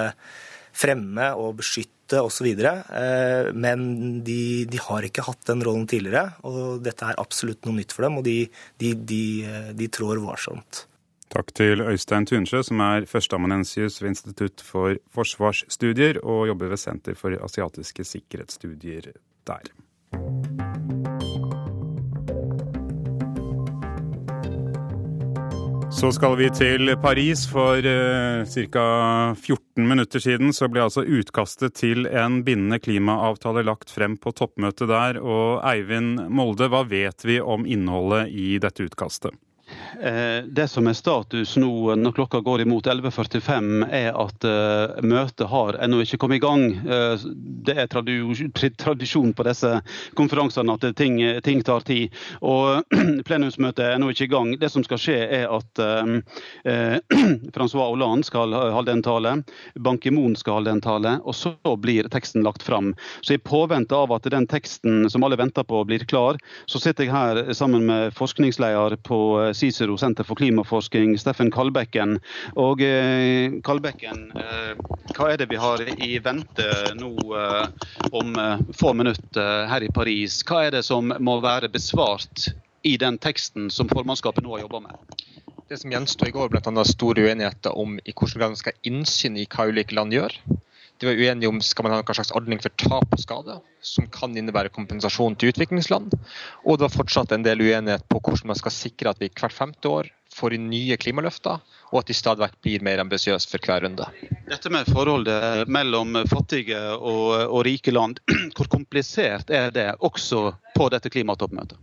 [0.74, 2.46] fremme og beskytte støtte osv.
[2.46, 7.80] Eh, men de, de, har ikke hatt den rollen tidligere, og dette er absolutt noe
[7.80, 8.18] nytt for dem.
[8.18, 8.48] Og de,
[8.78, 9.22] de,
[9.74, 10.86] de trår varsomt.
[11.34, 17.18] Takk til Øystein Tunsjø, som er førsteamanuensius ved Institutt for forsvarsstudier og jobber ved Senter
[17.18, 19.10] for asiatiske sikkerhetsstudier
[19.48, 19.74] der.
[26.04, 27.46] Så skal vi til Paris.
[27.48, 28.82] For uh, ca.
[29.40, 34.90] 14 minutter siden så ble altså utkastet til en bindende klimaavtale lagt frem på toppmøtet
[34.90, 35.16] der.
[35.24, 39.32] Og Eivind Molde, hva vet vi om innholdet i dette utkastet?
[40.00, 45.46] Eh, det som er status nå når klokka går imot 11.45, er at uh, møtet
[45.50, 46.64] har ennå ikke kommet i gang.
[47.64, 49.70] Det er tradisjon på disse
[50.18, 52.14] konferansene at ting, ting tar tid.
[52.42, 52.82] Og
[53.28, 54.52] plenumsmøtet er ennå ikke i gang.
[54.60, 55.82] Det som skal skje, er at
[57.54, 59.36] Francois Hollande skal holde en tale,
[59.80, 62.92] Ban Ki-moon skal holde en tale, og så blir teksten lagt fram.
[63.22, 67.06] Så i påvente av at den teksten som alle venter på, blir klar, så sitter
[67.06, 69.20] jeg her sammen med forskningsleder på
[69.64, 72.18] Cicero Senter for klimaforskning, Steffen Kalbekken.
[72.60, 74.74] Og eh, Kalbekken, eh,
[75.16, 76.66] hva er det vi har i vente
[76.98, 78.36] nå eh, om
[78.76, 80.42] få minutter her i Paris?
[80.44, 82.50] Hva er det som må være besvart
[82.84, 85.16] i den teksten som formannskapet nå har jobba med?
[85.70, 86.84] Det som gjensto i går, bl.a.
[86.84, 90.36] store uenigheter om i hvilken man skal innsyn i hva ulike land gjør.
[91.04, 94.06] De var uenige om skal man ha noen slags ordning for tap og skade, som
[94.08, 96.14] kan innebære kompensasjon til utviklingsland.
[96.64, 99.52] Og det var fortsatt en del uenighet på hvordan man skal sikre at vi hvert
[99.52, 101.58] femte år får inn nye klimaløfter,
[101.92, 104.06] og at de stadig blir mer ambisiøse for hver runde.
[104.48, 108.22] Dette med forholdet mellom fattige og, og rike land,
[108.56, 111.76] hvor komplisert er det også på dette klimatoppmøtet?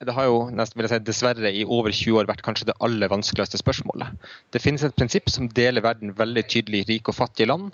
[0.00, 2.76] Det har jo nesten vil jeg si, dessverre i over 20 år vært kanskje det
[2.82, 4.10] aller vanskeligste spørsmålet.
[4.50, 7.70] Det finnes et prinsipp som deler verden veldig tydelig i rike og fattige land,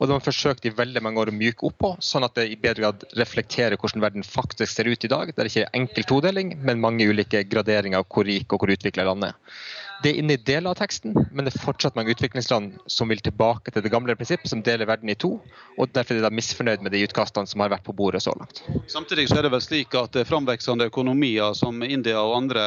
[0.00, 2.38] og det har man forsøkt i veldig mange år å myke opp på, sånn at
[2.38, 5.34] det i bedre grad reflekterer hvordan verden faktisk ser ut i dag.
[5.36, 8.72] Der det ikke er enkel todeling, men mange ulike graderinger av hvor rik og hvor
[8.72, 9.58] utvikla landet er.
[10.00, 13.20] Det er inne i deler av teksten, men det er fortsatt mange utviklingsland som vil
[13.20, 15.34] tilbake til det gamle prinsippet, som deler verden i to.
[15.76, 18.62] og Derfor er de misfornøyd med de utkastene som har vært på bordet så langt.
[18.88, 22.64] Samtidig så er det vel slik at framvekstende økonomier som India og andre,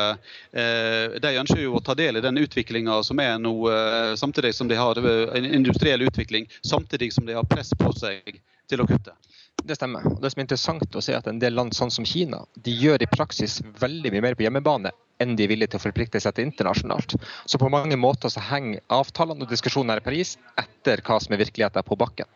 [0.53, 4.53] eh, de ønsker jo å ta del i den utviklinga som er nå, eh, samtidig
[4.53, 8.85] som de har en industriell utvikling, samtidig som de har press på seg til å
[8.85, 9.17] kutte.
[9.63, 10.05] Det stemmer.
[10.05, 12.71] Og det som er interessant å se at En del land sånn som Kina de
[12.71, 14.91] gjør i praksis veldig mye mer på hjemmebane
[15.21, 17.17] enn de er villige til å forplikte seg til internasjonalt.
[17.45, 21.35] Så på mange måter så henger avtalene og diskusjonen her i Paris etter hva som
[21.35, 22.29] er virkeligheten på bakken.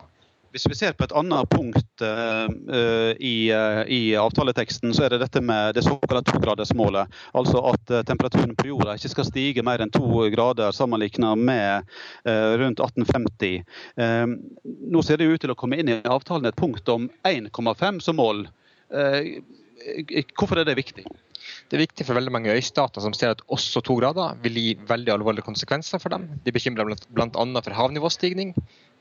[0.55, 2.47] Hvis vi ser på et annet punkt uh,
[3.19, 7.11] i, uh, i, avtaleteksten, så er det dette med det såkalte togradersmålet.
[7.37, 11.85] Altså at uh, temperaturen på jorda ikke skal stige mer enn to grader sammenlignet med
[12.57, 13.61] rundt 1850.
[14.65, 18.17] nå ser det ut til å komme inn i avtalen et punkt om 1,5 som
[18.17, 18.47] mål.
[20.39, 21.05] hvorfor er det viktig?
[21.69, 24.67] Det er viktig for veldig mange øystater som ser at også to grader vil gi
[24.87, 26.29] veldig alvorlige konsekvenser for dem.
[26.45, 27.29] De bekymrer bl.a.
[27.31, 28.53] for havnivåstigning.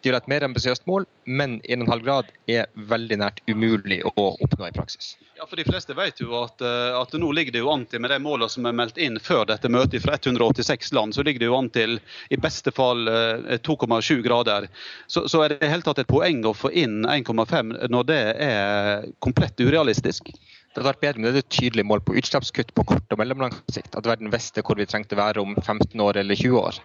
[0.02, 4.12] De vil ha et mer ambisiøst mål, men 1,5 grad er veldig nært umulig å
[4.44, 5.14] oppnå i praksis.
[5.38, 8.02] Ja, for De fleste vet jo at, eh, at nå ligger det jo an til,
[8.04, 11.42] med de målene som er meldt inn før dette møtet fra 186 land, så ligger
[11.42, 11.98] det jo an til
[12.30, 13.08] i beste fall
[13.66, 14.68] 2,7 eh, grader.
[15.06, 18.22] Så, så er det i hele tatt et poeng å få inn 1,5 når det
[18.46, 20.30] er komplett urealistisk?
[20.76, 23.94] Det hadde vært bedre med et tydelig mål på utslippskutt på kort og mellomlang sikt.
[23.96, 26.80] At verden visste hvor vi trengte å være om 15 år eller 20 år.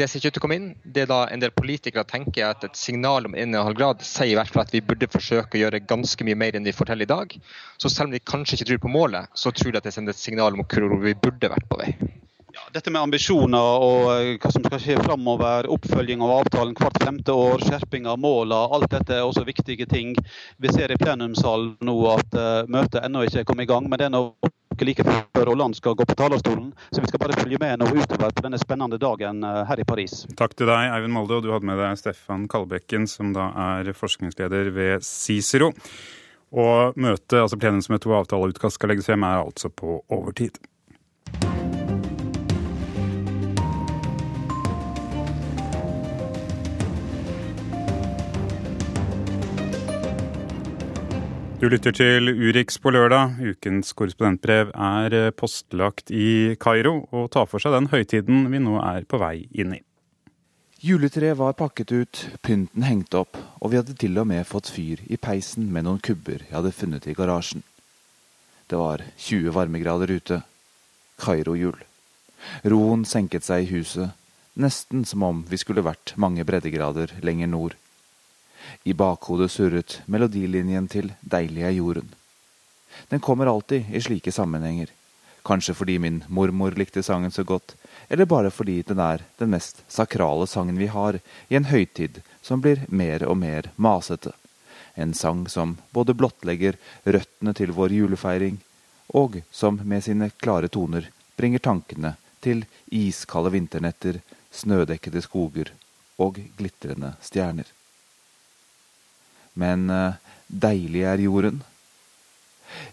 [0.00, 0.70] Det ser ikke ut til å komme inn.
[0.80, 4.38] Det er da en del politikere tenker at et signal om 1,5 grad sier i
[4.40, 7.12] hvert fall at vi burde forsøke å gjøre ganske mye mer enn de forteller i
[7.12, 7.36] dag.
[7.76, 10.16] Så selv om de kanskje ikke tror på målet, så tror de at det sender
[10.16, 11.92] et signal om hvor vi burde vært på vei.
[12.54, 17.00] Ja, dette med ambisjoner og eh, hva som skal skje framover, oppfølging av avtalen hvert
[17.02, 20.12] femte år, skjerping av målene, alt dette er også viktige ting.
[20.62, 23.98] Vi ser i plenumssalen nå at uh, møtet ennå ikke er kommet i gang, men
[23.98, 24.22] det er nå
[24.86, 26.68] like før Roland skal gå på talerstolen.
[26.94, 29.86] Så vi skal bare følge med nå utover på denne spennende dagen eh, her i
[29.88, 30.20] Paris.
[30.38, 33.90] Takk til deg, Eivind Molde, og du hadde med deg Stefan Kalbekken, som da er
[33.98, 35.72] forskningsleder ved Cicero.
[36.54, 40.62] Og møtet, altså plenumsmøtet hvor avtaleutkast skal legges frem, er altså på overtid.
[51.64, 53.38] Du lytter til Urix på lørdag.
[53.40, 58.74] Ukens korrespondentbrev er eh, postlagt i Kairo og tar for seg den høytiden vi nå
[58.84, 59.78] er på vei inn i.
[60.84, 65.00] Juletreet var pakket ut, pynten hengt opp, og vi hadde til og med fått fyr
[65.08, 67.64] i peisen med noen kubber jeg hadde funnet i garasjen.
[68.68, 70.42] Det var 20 varmegrader ute.
[71.24, 71.80] Kairo-jul.
[72.74, 74.12] Roen senket seg i huset,
[74.52, 77.80] nesten som om vi skulle vært mange breddegrader lenger nord.
[78.84, 82.10] I bakhodet surret melodilinjen til Deilig er jorden.
[83.08, 84.90] Den kommer alltid i slike sammenhenger.
[85.44, 87.74] Kanskje fordi min mormor likte sangen så godt,
[88.08, 92.62] eller bare fordi den er den mest sakrale sangen vi har i en høytid som
[92.64, 94.32] blir mer og mer masete.
[94.94, 98.58] En sang som både blottlegger røttene til vår julefeiring,
[99.08, 104.20] og som med sine klare toner bringer tankene til iskalde vinternetter,
[104.54, 105.72] snødekkede skoger
[106.16, 107.68] og glitrende stjerner
[109.54, 111.62] men eh, deilig er jorden.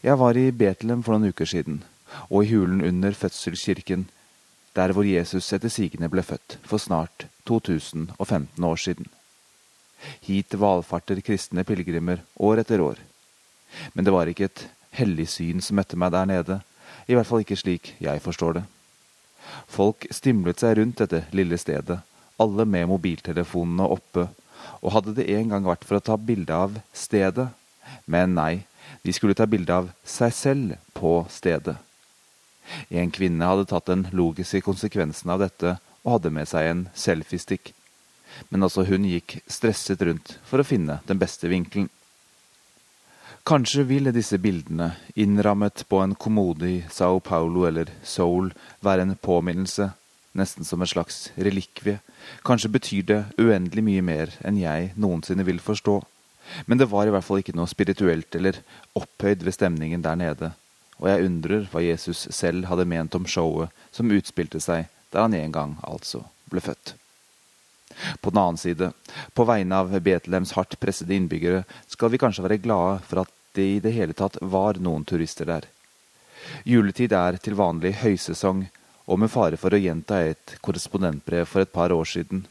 [0.04, 1.82] Jeg var i Betlehem for noen uker siden,
[2.30, 4.08] og i hulen under fødselskirken,
[4.76, 9.08] der hvor Jesus etter sigende ble født for snart 2015 år siden.
[10.26, 13.02] Hit valfarter kristne pilegrimer år etter år.
[13.94, 16.62] Men det var ikke et hellig syn som møtte meg der nede,
[17.08, 18.64] i hvert fall ikke slik jeg forstår det.
[19.68, 22.00] Folk stimlet seg rundt dette lille stedet,
[22.42, 24.28] alle med mobiltelefonene oppe
[24.82, 27.50] og hadde det en gang vært for å ta bilde av stedet.
[28.06, 28.64] Men nei,
[29.02, 31.78] de skulle ta bilde av seg selv på stedet.
[32.90, 37.74] En kvinne hadde tatt den logiske konsekvensen av dette og hadde med seg en selfiestikk.
[38.50, 41.90] Men også hun gikk stresset rundt for å finne den beste vinkelen.
[43.48, 48.52] Kanskje ville disse bildene, innrammet på en kommode i Sao Paulo eller Seoul,
[48.86, 49.90] være en påminnelse
[50.38, 52.00] nesten som en slags relikvie.
[52.48, 56.00] Kanskje betyr det uendelig mye mer enn jeg noensinne vil forstå.
[56.66, 58.62] Men det var i hvert fall ikke noe spirituelt eller
[58.98, 60.52] opphøyd ved stemningen der nede,
[61.00, 65.36] og jeg undrer hva Jesus selv hadde ment om showet som utspilte seg der han
[65.36, 66.96] en gang altså ble født.
[68.24, 68.92] På den annen side,
[69.36, 73.68] på vegne av Betlehems hardt pressede innbyggere, skal vi kanskje være glade for at det
[73.68, 75.68] i det hele tatt var noen turister der.
[76.66, 78.64] Juletid er til vanlig høysesong,
[79.12, 82.46] og med fare for å gjenta et korrespondentbrev for et par år siden.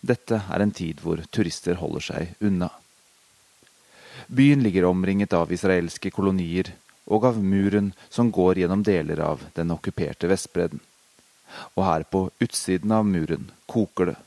[0.00, 2.70] Dette er en tid hvor turister holder seg unna.
[4.26, 6.72] Byen ligger omringet av israelske kolonier
[7.10, 10.80] og av muren som går gjennom deler av den okkuperte Vestbredden.
[11.76, 14.18] Og her på utsiden av muren koker det.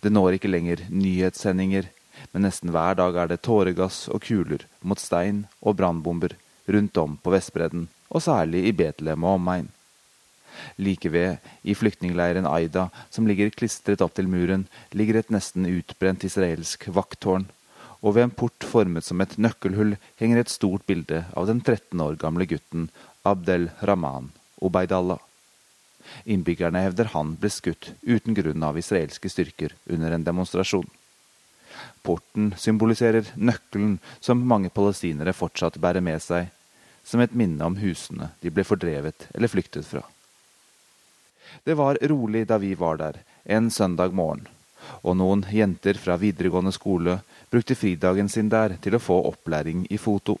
[0.00, 1.90] Det når ikke lenger nyhetssendinger,
[2.32, 6.36] men nesten hver dag er det tåregass og kuler mot stein og brannbomber
[6.70, 9.72] rundt om på Vestbredden, og særlig i Betlehem og omegn.
[10.78, 16.24] Like ved, i flyktningleiren Aida, som ligger klistret opp til muren, ligger et nesten utbrent
[16.28, 17.48] israelsk vakttårn,
[18.02, 22.00] og ved en port formet som et nøkkelhull henger et stort bilde av den 13
[22.02, 22.88] år gamle gutten
[23.24, 24.32] Abdel Rahman
[24.62, 25.20] Obeidallah.
[26.26, 30.88] Innbyggerne hevder han ble skutt uten grunn av israelske styrker under en demonstrasjon.
[32.02, 36.50] Porten symboliserer nøkkelen som mange palestinere fortsatt bærer med seg,
[37.06, 40.02] som et minne om husene de ble fordrevet eller flyktet fra.
[41.64, 44.46] Det var rolig da vi var der, en søndag morgen,
[45.02, 47.18] og noen jenter fra videregående skole
[47.50, 50.38] brukte fridagen sin der til å få opplæring i foto.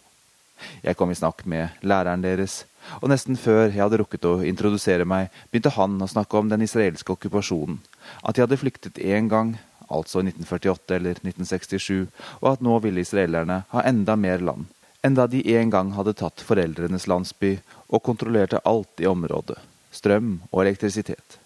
[0.82, 2.62] Jeg kom i snakk med læreren deres,
[3.00, 6.62] og nesten før jeg hadde rukket å introdusere meg, begynte han å snakke om den
[6.66, 7.80] israelske okkupasjonen,
[8.22, 9.56] at de hadde flyktet én gang,
[9.88, 12.06] altså i 1948 eller 1967,
[12.40, 14.70] og at nå ville israelerne ha enda mer land,
[15.02, 17.56] enda de en gang hadde tatt foreldrenes landsby
[17.90, 19.58] og kontrollerte alt i området
[19.92, 21.38] strøm og elektrisitet.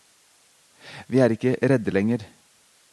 [1.10, 2.24] Vi er ikke redde lenger.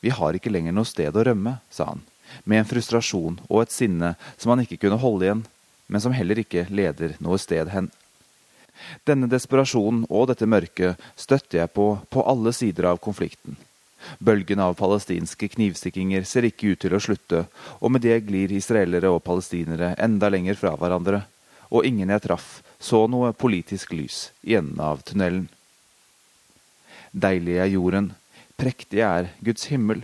[0.03, 2.01] Vi har ikke lenger noe sted å rømme, sa han,
[2.43, 5.43] med en frustrasjon og et sinne som han ikke kunne holde igjen,
[5.87, 7.91] men som heller ikke leder noe sted hen.
[9.07, 13.55] Denne desperasjonen og dette mørket støtter jeg på på alle sider av konflikten.
[14.19, 17.45] Bølgen av palestinske knivstikkinger ser ikke ut til å slutte,
[17.79, 21.21] og med det glir israelere og palestinere enda lenger fra hverandre,
[21.71, 22.49] og ingen jeg traff,
[22.83, 25.47] så noe politisk lys i enden av tunnelen.
[27.13, 28.09] Deilig er jorden,
[28.59, 30.01] prektig er Guds himmel.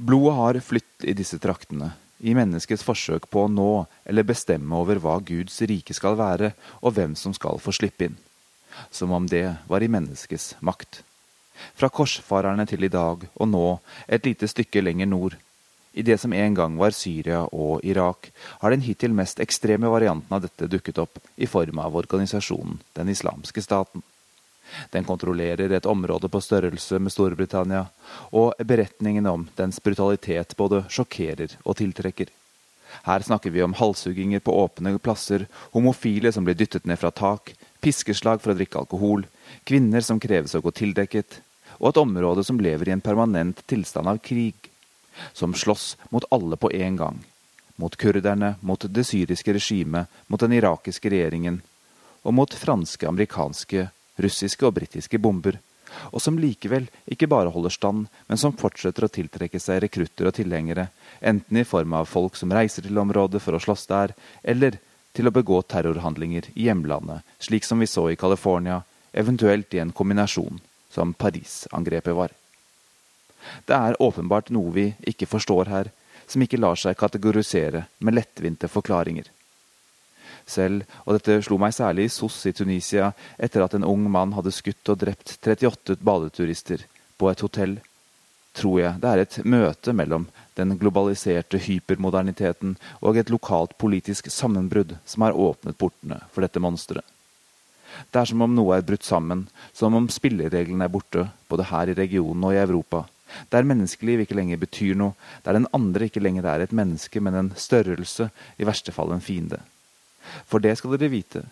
[0.00, 1.92] Blodet har flytt i disse traktene,
[2.24, 3.68] i menneskets forsøk på å nå
[4.08, 8.16] eller bestemme over hva Guds rike skal være, og hvem som skal få slippe inn.
[8.88, 11.02] Som om det var i menneskets makt.
[11.76, 13.66] Fra korsfarerne til i dag, og nå
[14.08, 15.36] et lite stykke lenger nord,
[15.92, 18.30] i det som en gang var Syria og Irak,
[18.60, 23.08] har den hittil mest ekstreme varianten av dette dukket opp i form av organisasjonen Den
[23.08, 24.02] islamske staten.
[24.90, 27.88] Den kontrollerer et område på størrelse med Storbritannia,
[28.30, 32.30] og beretningene om dens brutalitet både sjokkerer og tiltrekker.
[33.06, 37.54] Her snakker vi om halshugginger på åpne plasser, homofile som blir dyttet ned fra tak,
[37.82, 39.26] piskeslag for å drikke alkohol,
[39.64, 41.40] kvinner som kreves å gå tildekket,
[41.78, 44.69] og et område som lever i en permanent tilstand av krig.
[45.32, 47.22] Som slåss mot alle på en gang.
[47.76, 51.62] Mot kurderne, mot det syriske regimet, mot den irakiske regjeringen,
[52.22, 53.88] og mot franske, amerikanske
[54.20, 55.58] russiske og britiske bomber,
[56.12, 60.36] og som likevel ikke bare holder stand, men som fortsetter å tiltrekke seg rekrutter og
[60.36, 60.88] tilhengere,
[61.20, 64.78] enten i form av folk som reiser til området for å slåss der, eller
[65.16, 69.90] til å begå terrorhandlinger i hjemlandet, slik som vi så i California, eventuelt i en
[69.92, 70.60] kombinasjon,
[70.90, 72.36] som Paris-angrepet var.
[73.66, 75.92] Det er åpenbart noe vi ikke forstår her,
[76.26, 79.30] som ikke lar seg kategorisere med lettvinte forklaringer
[80.50, 84.34] selv, og dette slo meg særlig i Sos i Tunisia etter at en ung mann
[84.36, 86.84] hadde skutt og drept 38 badeturister
[87.20, 87.78] på et hotell,
[88.56, 90.26] tror jeg det er et møte mellom
[90.58, 97.06] den globaliserte hypermoderniteten og et lokalt politisk sammenbrudd som har åpnet portene for dette monsteret.
[98.10, 101.90] Det er som om noe er brutt sammen, som om spillereglene er borte, både her
[101.90, 103.02] i regionen og i Europa.
[103.52, 105.14] Der menneskeliv ikke lenger betyr noe,
[105.44, 109.24] der den andre ikke lenger er et menneske, men en størrelse, i verste fall en
[109.24, 109.60] fiende.
[110.46, 111.44] For det skal dere vite.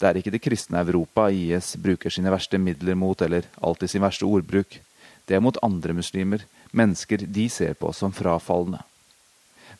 [0.00, 4.02] Det er ikke det kristne Europa IS bruker sine verste midler mot, eller alltid sin
[4.02, 4.80] verste ordbruk.
[5.26, 8.82] Det er mot andre muslimer, mennesker de ser på som frafalne.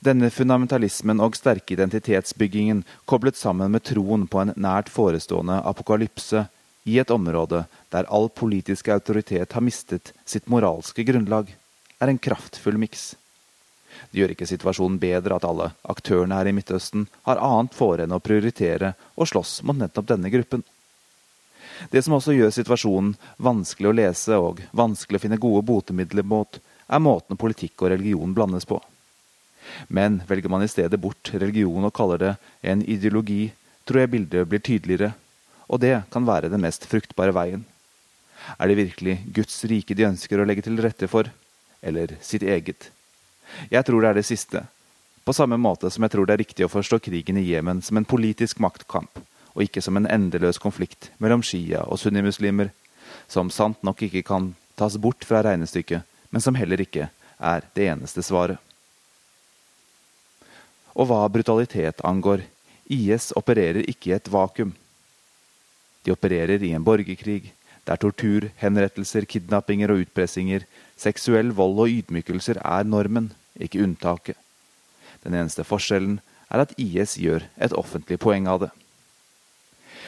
[0.05, 6.45] Denne fundamentalismen og sterke identitetsbyggingen koblet sammen med troen på en nært forestående apokalypse
[6.87, 11.51] i et område der all politisk autoritet har mistet sitt moralske grunnlag,
[11.99, 13.17] er en kraftfull miks.
[14.11, 18.15] Det gjør ikke situasjonen bedre at alle aktørene her i Midtøsten har annet for enn
[18.15, 20.63] å prioritere og slåss mot nettopp denne gruppen.
[21.91, 26.61] Det som også gjør situasjonen vanskelig å lese og vanskelig å finne gode botemidler mot,
[26.87, 28.79] er måten politikk og religion blandes på.
[29.89, 33.51] Men velger man i stedet bort religion og kaller det en ideologi,
[33.85, 35.15] tror jeg bildet blir tydeligere,
[35.67, 37.65] og det kan være den mest fruktbare veien.
[38.59, 41.29] Er det virkelig Guds rike de ønsker å legge til rette for,
[41.83, 42.91] eller sitt eget?
[43.71, 44.63] Jeg tror det er det siste.
[45.27, 47.99] På samme måte som jeg tror det er riktig å forstå krigen i Jemen som
[47.99, 49.19] en politisk maktkamp,
[49.57, 52.71] og ikke som en endeløs konflikt mellom shia og sunnimuslimer,
[53.27, 57.09] som sant nok ikke kan tas bort fra regnestykket, men som heller ikke
[57.39, 58.61] er det eneste svaret.
[60.97, 62.45] Og hva brutalitet angår,
[62.87, 64.77] IS opererer ikke i et vakuum.
[66.07, 67.51] De opererer i en borgerkrig,
[67.87, 70.63] der tortur, henrettelser, kidnappinger og utpressinger,
[70.99, 74.39] seksuell vold og ydmykelser er normen ikke unntaket.
[75.27, 78.73] Den eneste forskjellen er at IS gjør et offentlig poeng av det.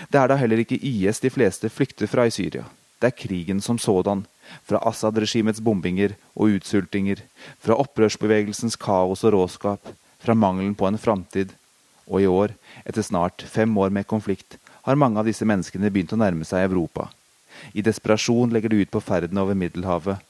[0.06, 2.68] Det er da heller ikke IS de fleste flykter fra i Syria.
[3.02, 4.24] Det er krigen som sådan,
[4.66, 7.24] fra Assad-regimets bombinger og utsultinger,
[7.58, 9.90] fra opprørsbevegelsens kaos og råskap,
[10.22, 11.54] fra mangelen på en framtid.
[12.06, 12.54] Og i år,
[12.86, 16.66] etter snart fem år med konflikt, har mange av disse menneskene begynt å nærme seg
[16.66, 17.08] Europa.
[17.72, 20.22] I desperasjon legger de ut på ferden over Middelhavet,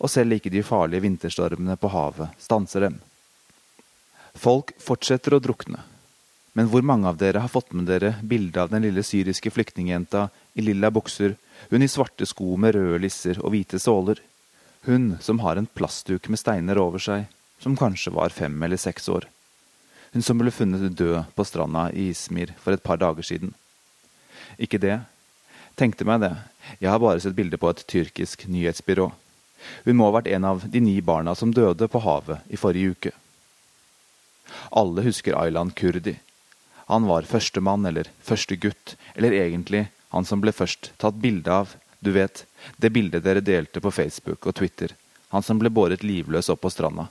[0.00, 3.00] og selv ikke de farlige vinterstormene på havet stanser dem.
[4.34, 5.82] Folk fortsetter å drukne.
[6.56, 10.28] Men hvor mange av dere har fått med dere bildet av den lille syriske flyktningjenta
[10.58, 11.36] i lilla bukser,
[11.70, 14.18] hun i svarte sko med røde lisser og hvite såler?
[14.88, 17.28] Hun som har en plastduk med steiner over seg,
[17.60, 19.28] som kanskje var fem eller seks år.
[20.10, 23.52] Hun som ble funnet død på stranda i Ismir for et par dager siden.
[24.60, 24.98] Ikke det.
[25.78, 26.34] Tenkte meg det.
[26.78, 29.08] Jeg har bare sett bilde på et tyrkisk nyhetsbyrå.
[29.84, 32.96] Hun må ha vært en av de ni barna som døde på havet i forrige
[32.96, 33.12] uke.
[34.76, 36.16] Alle husker Aylan Kurdi.
[36.90, 41.76] Han var førstemann, eller første gutt, eller egentlig han som ble først tatt bilde av.
[42.00, 42.44] Du vet,
[42.76, 44.96] det bildet dere delte på Facebook og Twitter.
[45.30, 47.06] Han som ble båret livløs opp på stranda.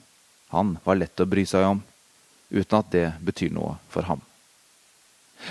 [0.52, 1.84] Han var lett å bry seg om,
[2.50, 4.20] uten at det betyr noe for ham.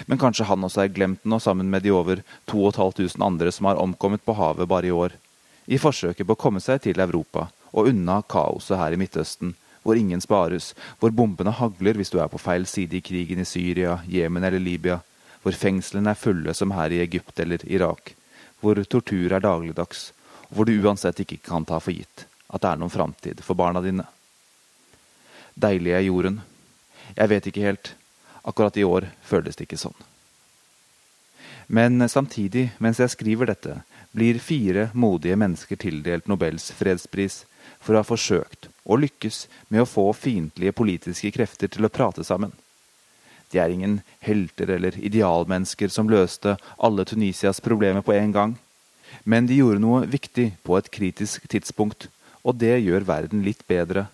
[0.07, 3.81] Men kanskje han også er glemt nå, sammen med de over 2500 andre som har
[3.81, 5.17] omkommet på havet bare i år
[5.69, 9.53] i forsøket på å komme seg til Europa og unna kaoset her i Midtøsten,
[9.85, 10.71] hvor ingen spares,
[11.01, 14.63] hvor bombene hagler hvis du er på feil side i krigen i Syria, Jemen eller
[14.63, 14.99] Libya,
[15.43, 18.15] hvor fengslene er fulle som her i Egypt eller Irak,
[18.61, 20.11] hvor tortur er dagligdags,
[20.49, 23.59] og hvor du uansett ikke kan ta for gitt at det er noen framtid for
[23.59, 24.07] barna dine.
[25.59, 26.41] Deilig er jorden.
[27.13, 27.91] Jeg vet ikke helt.
[28.49, 29.97] Akkurat i år føles det ikke sånn.
[31.69, 33.83] Men samtidig, mens jeg skriver dette,
[34.17, 37.43] blir fire modige mennesker tildelt Nobels fredspris
[37.77, 42.25] for å ha forsøkt og lykkes med å få fiendtlige politiske krefter til å prate
[42.25, 42.55] sammen.
[43.53, 48.57] De er ingen helter eller idealmennesker som løste alle Tunisias problemer på en gang.
[49.25, 52.09] Men de gjorde noe viktig på et kritisk tidspunkt,
[52.45, 54.09] og det gjør verden litt bedre.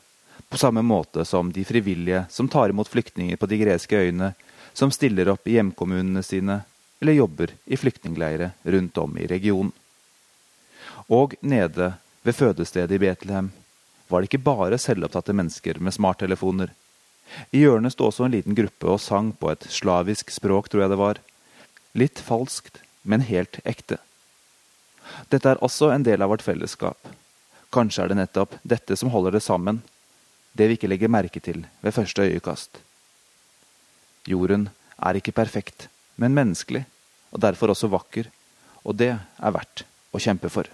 [0.55, 4.29] På samme måte som de frivillige som tar imot flyktninger på de greske øyene,
[4.73, 6.61] som stiller opp i hjemkommunene sine,
[7.03, 9.73] eller jobber i flyktningleire rundt om i regionen.
[11.11, 11.89] Og nede
[12.23, 13.49] ved fødestedet i Betlehem
[14.07, 16.71] var det ikke bare selvopptatte mennesker med smarttelefoner.
[17.51, 20.93] I hjørnet sto også en liten gruppe og sang på et slavisk språk, tror jeg
[20.93, 21.19] det var.
[21.99, 23.99] Litt falskt, men helt ekte.
[25.35, 27.11] Dette er også en del av vårt fellesskap.
[27.75, 29.83] Kanskje er det nettopp dette som holder det sammen,
[30.55, 32.79] det vi ikke legger merke til ved første øyekast.
[34.31, 34.69] Jorden
[35.03, 36.85] er ikke perfekt, men menneskelig,
[37.35, 38.31] og derfor også vakker,
[38.85, 39.85] og det er verdt
[40.15, 40.71] å kjempe for.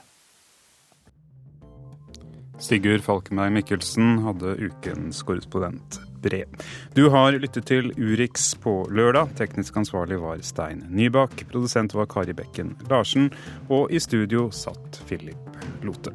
[2.61, 6.49] Sigurd Falkenberg Mikkelsen hadde ukens korrespondent brev.
[6.93, 9.33] Du har lyttet til Urix på lørdag.
[9.39, 11.47] Teknisk ansvarlig var Stein Nybakk.
[11.49, 13.31] Produsent var Kari Bekken Larsen.
[13.72, 16.12] Og i studio satt Philip Lote.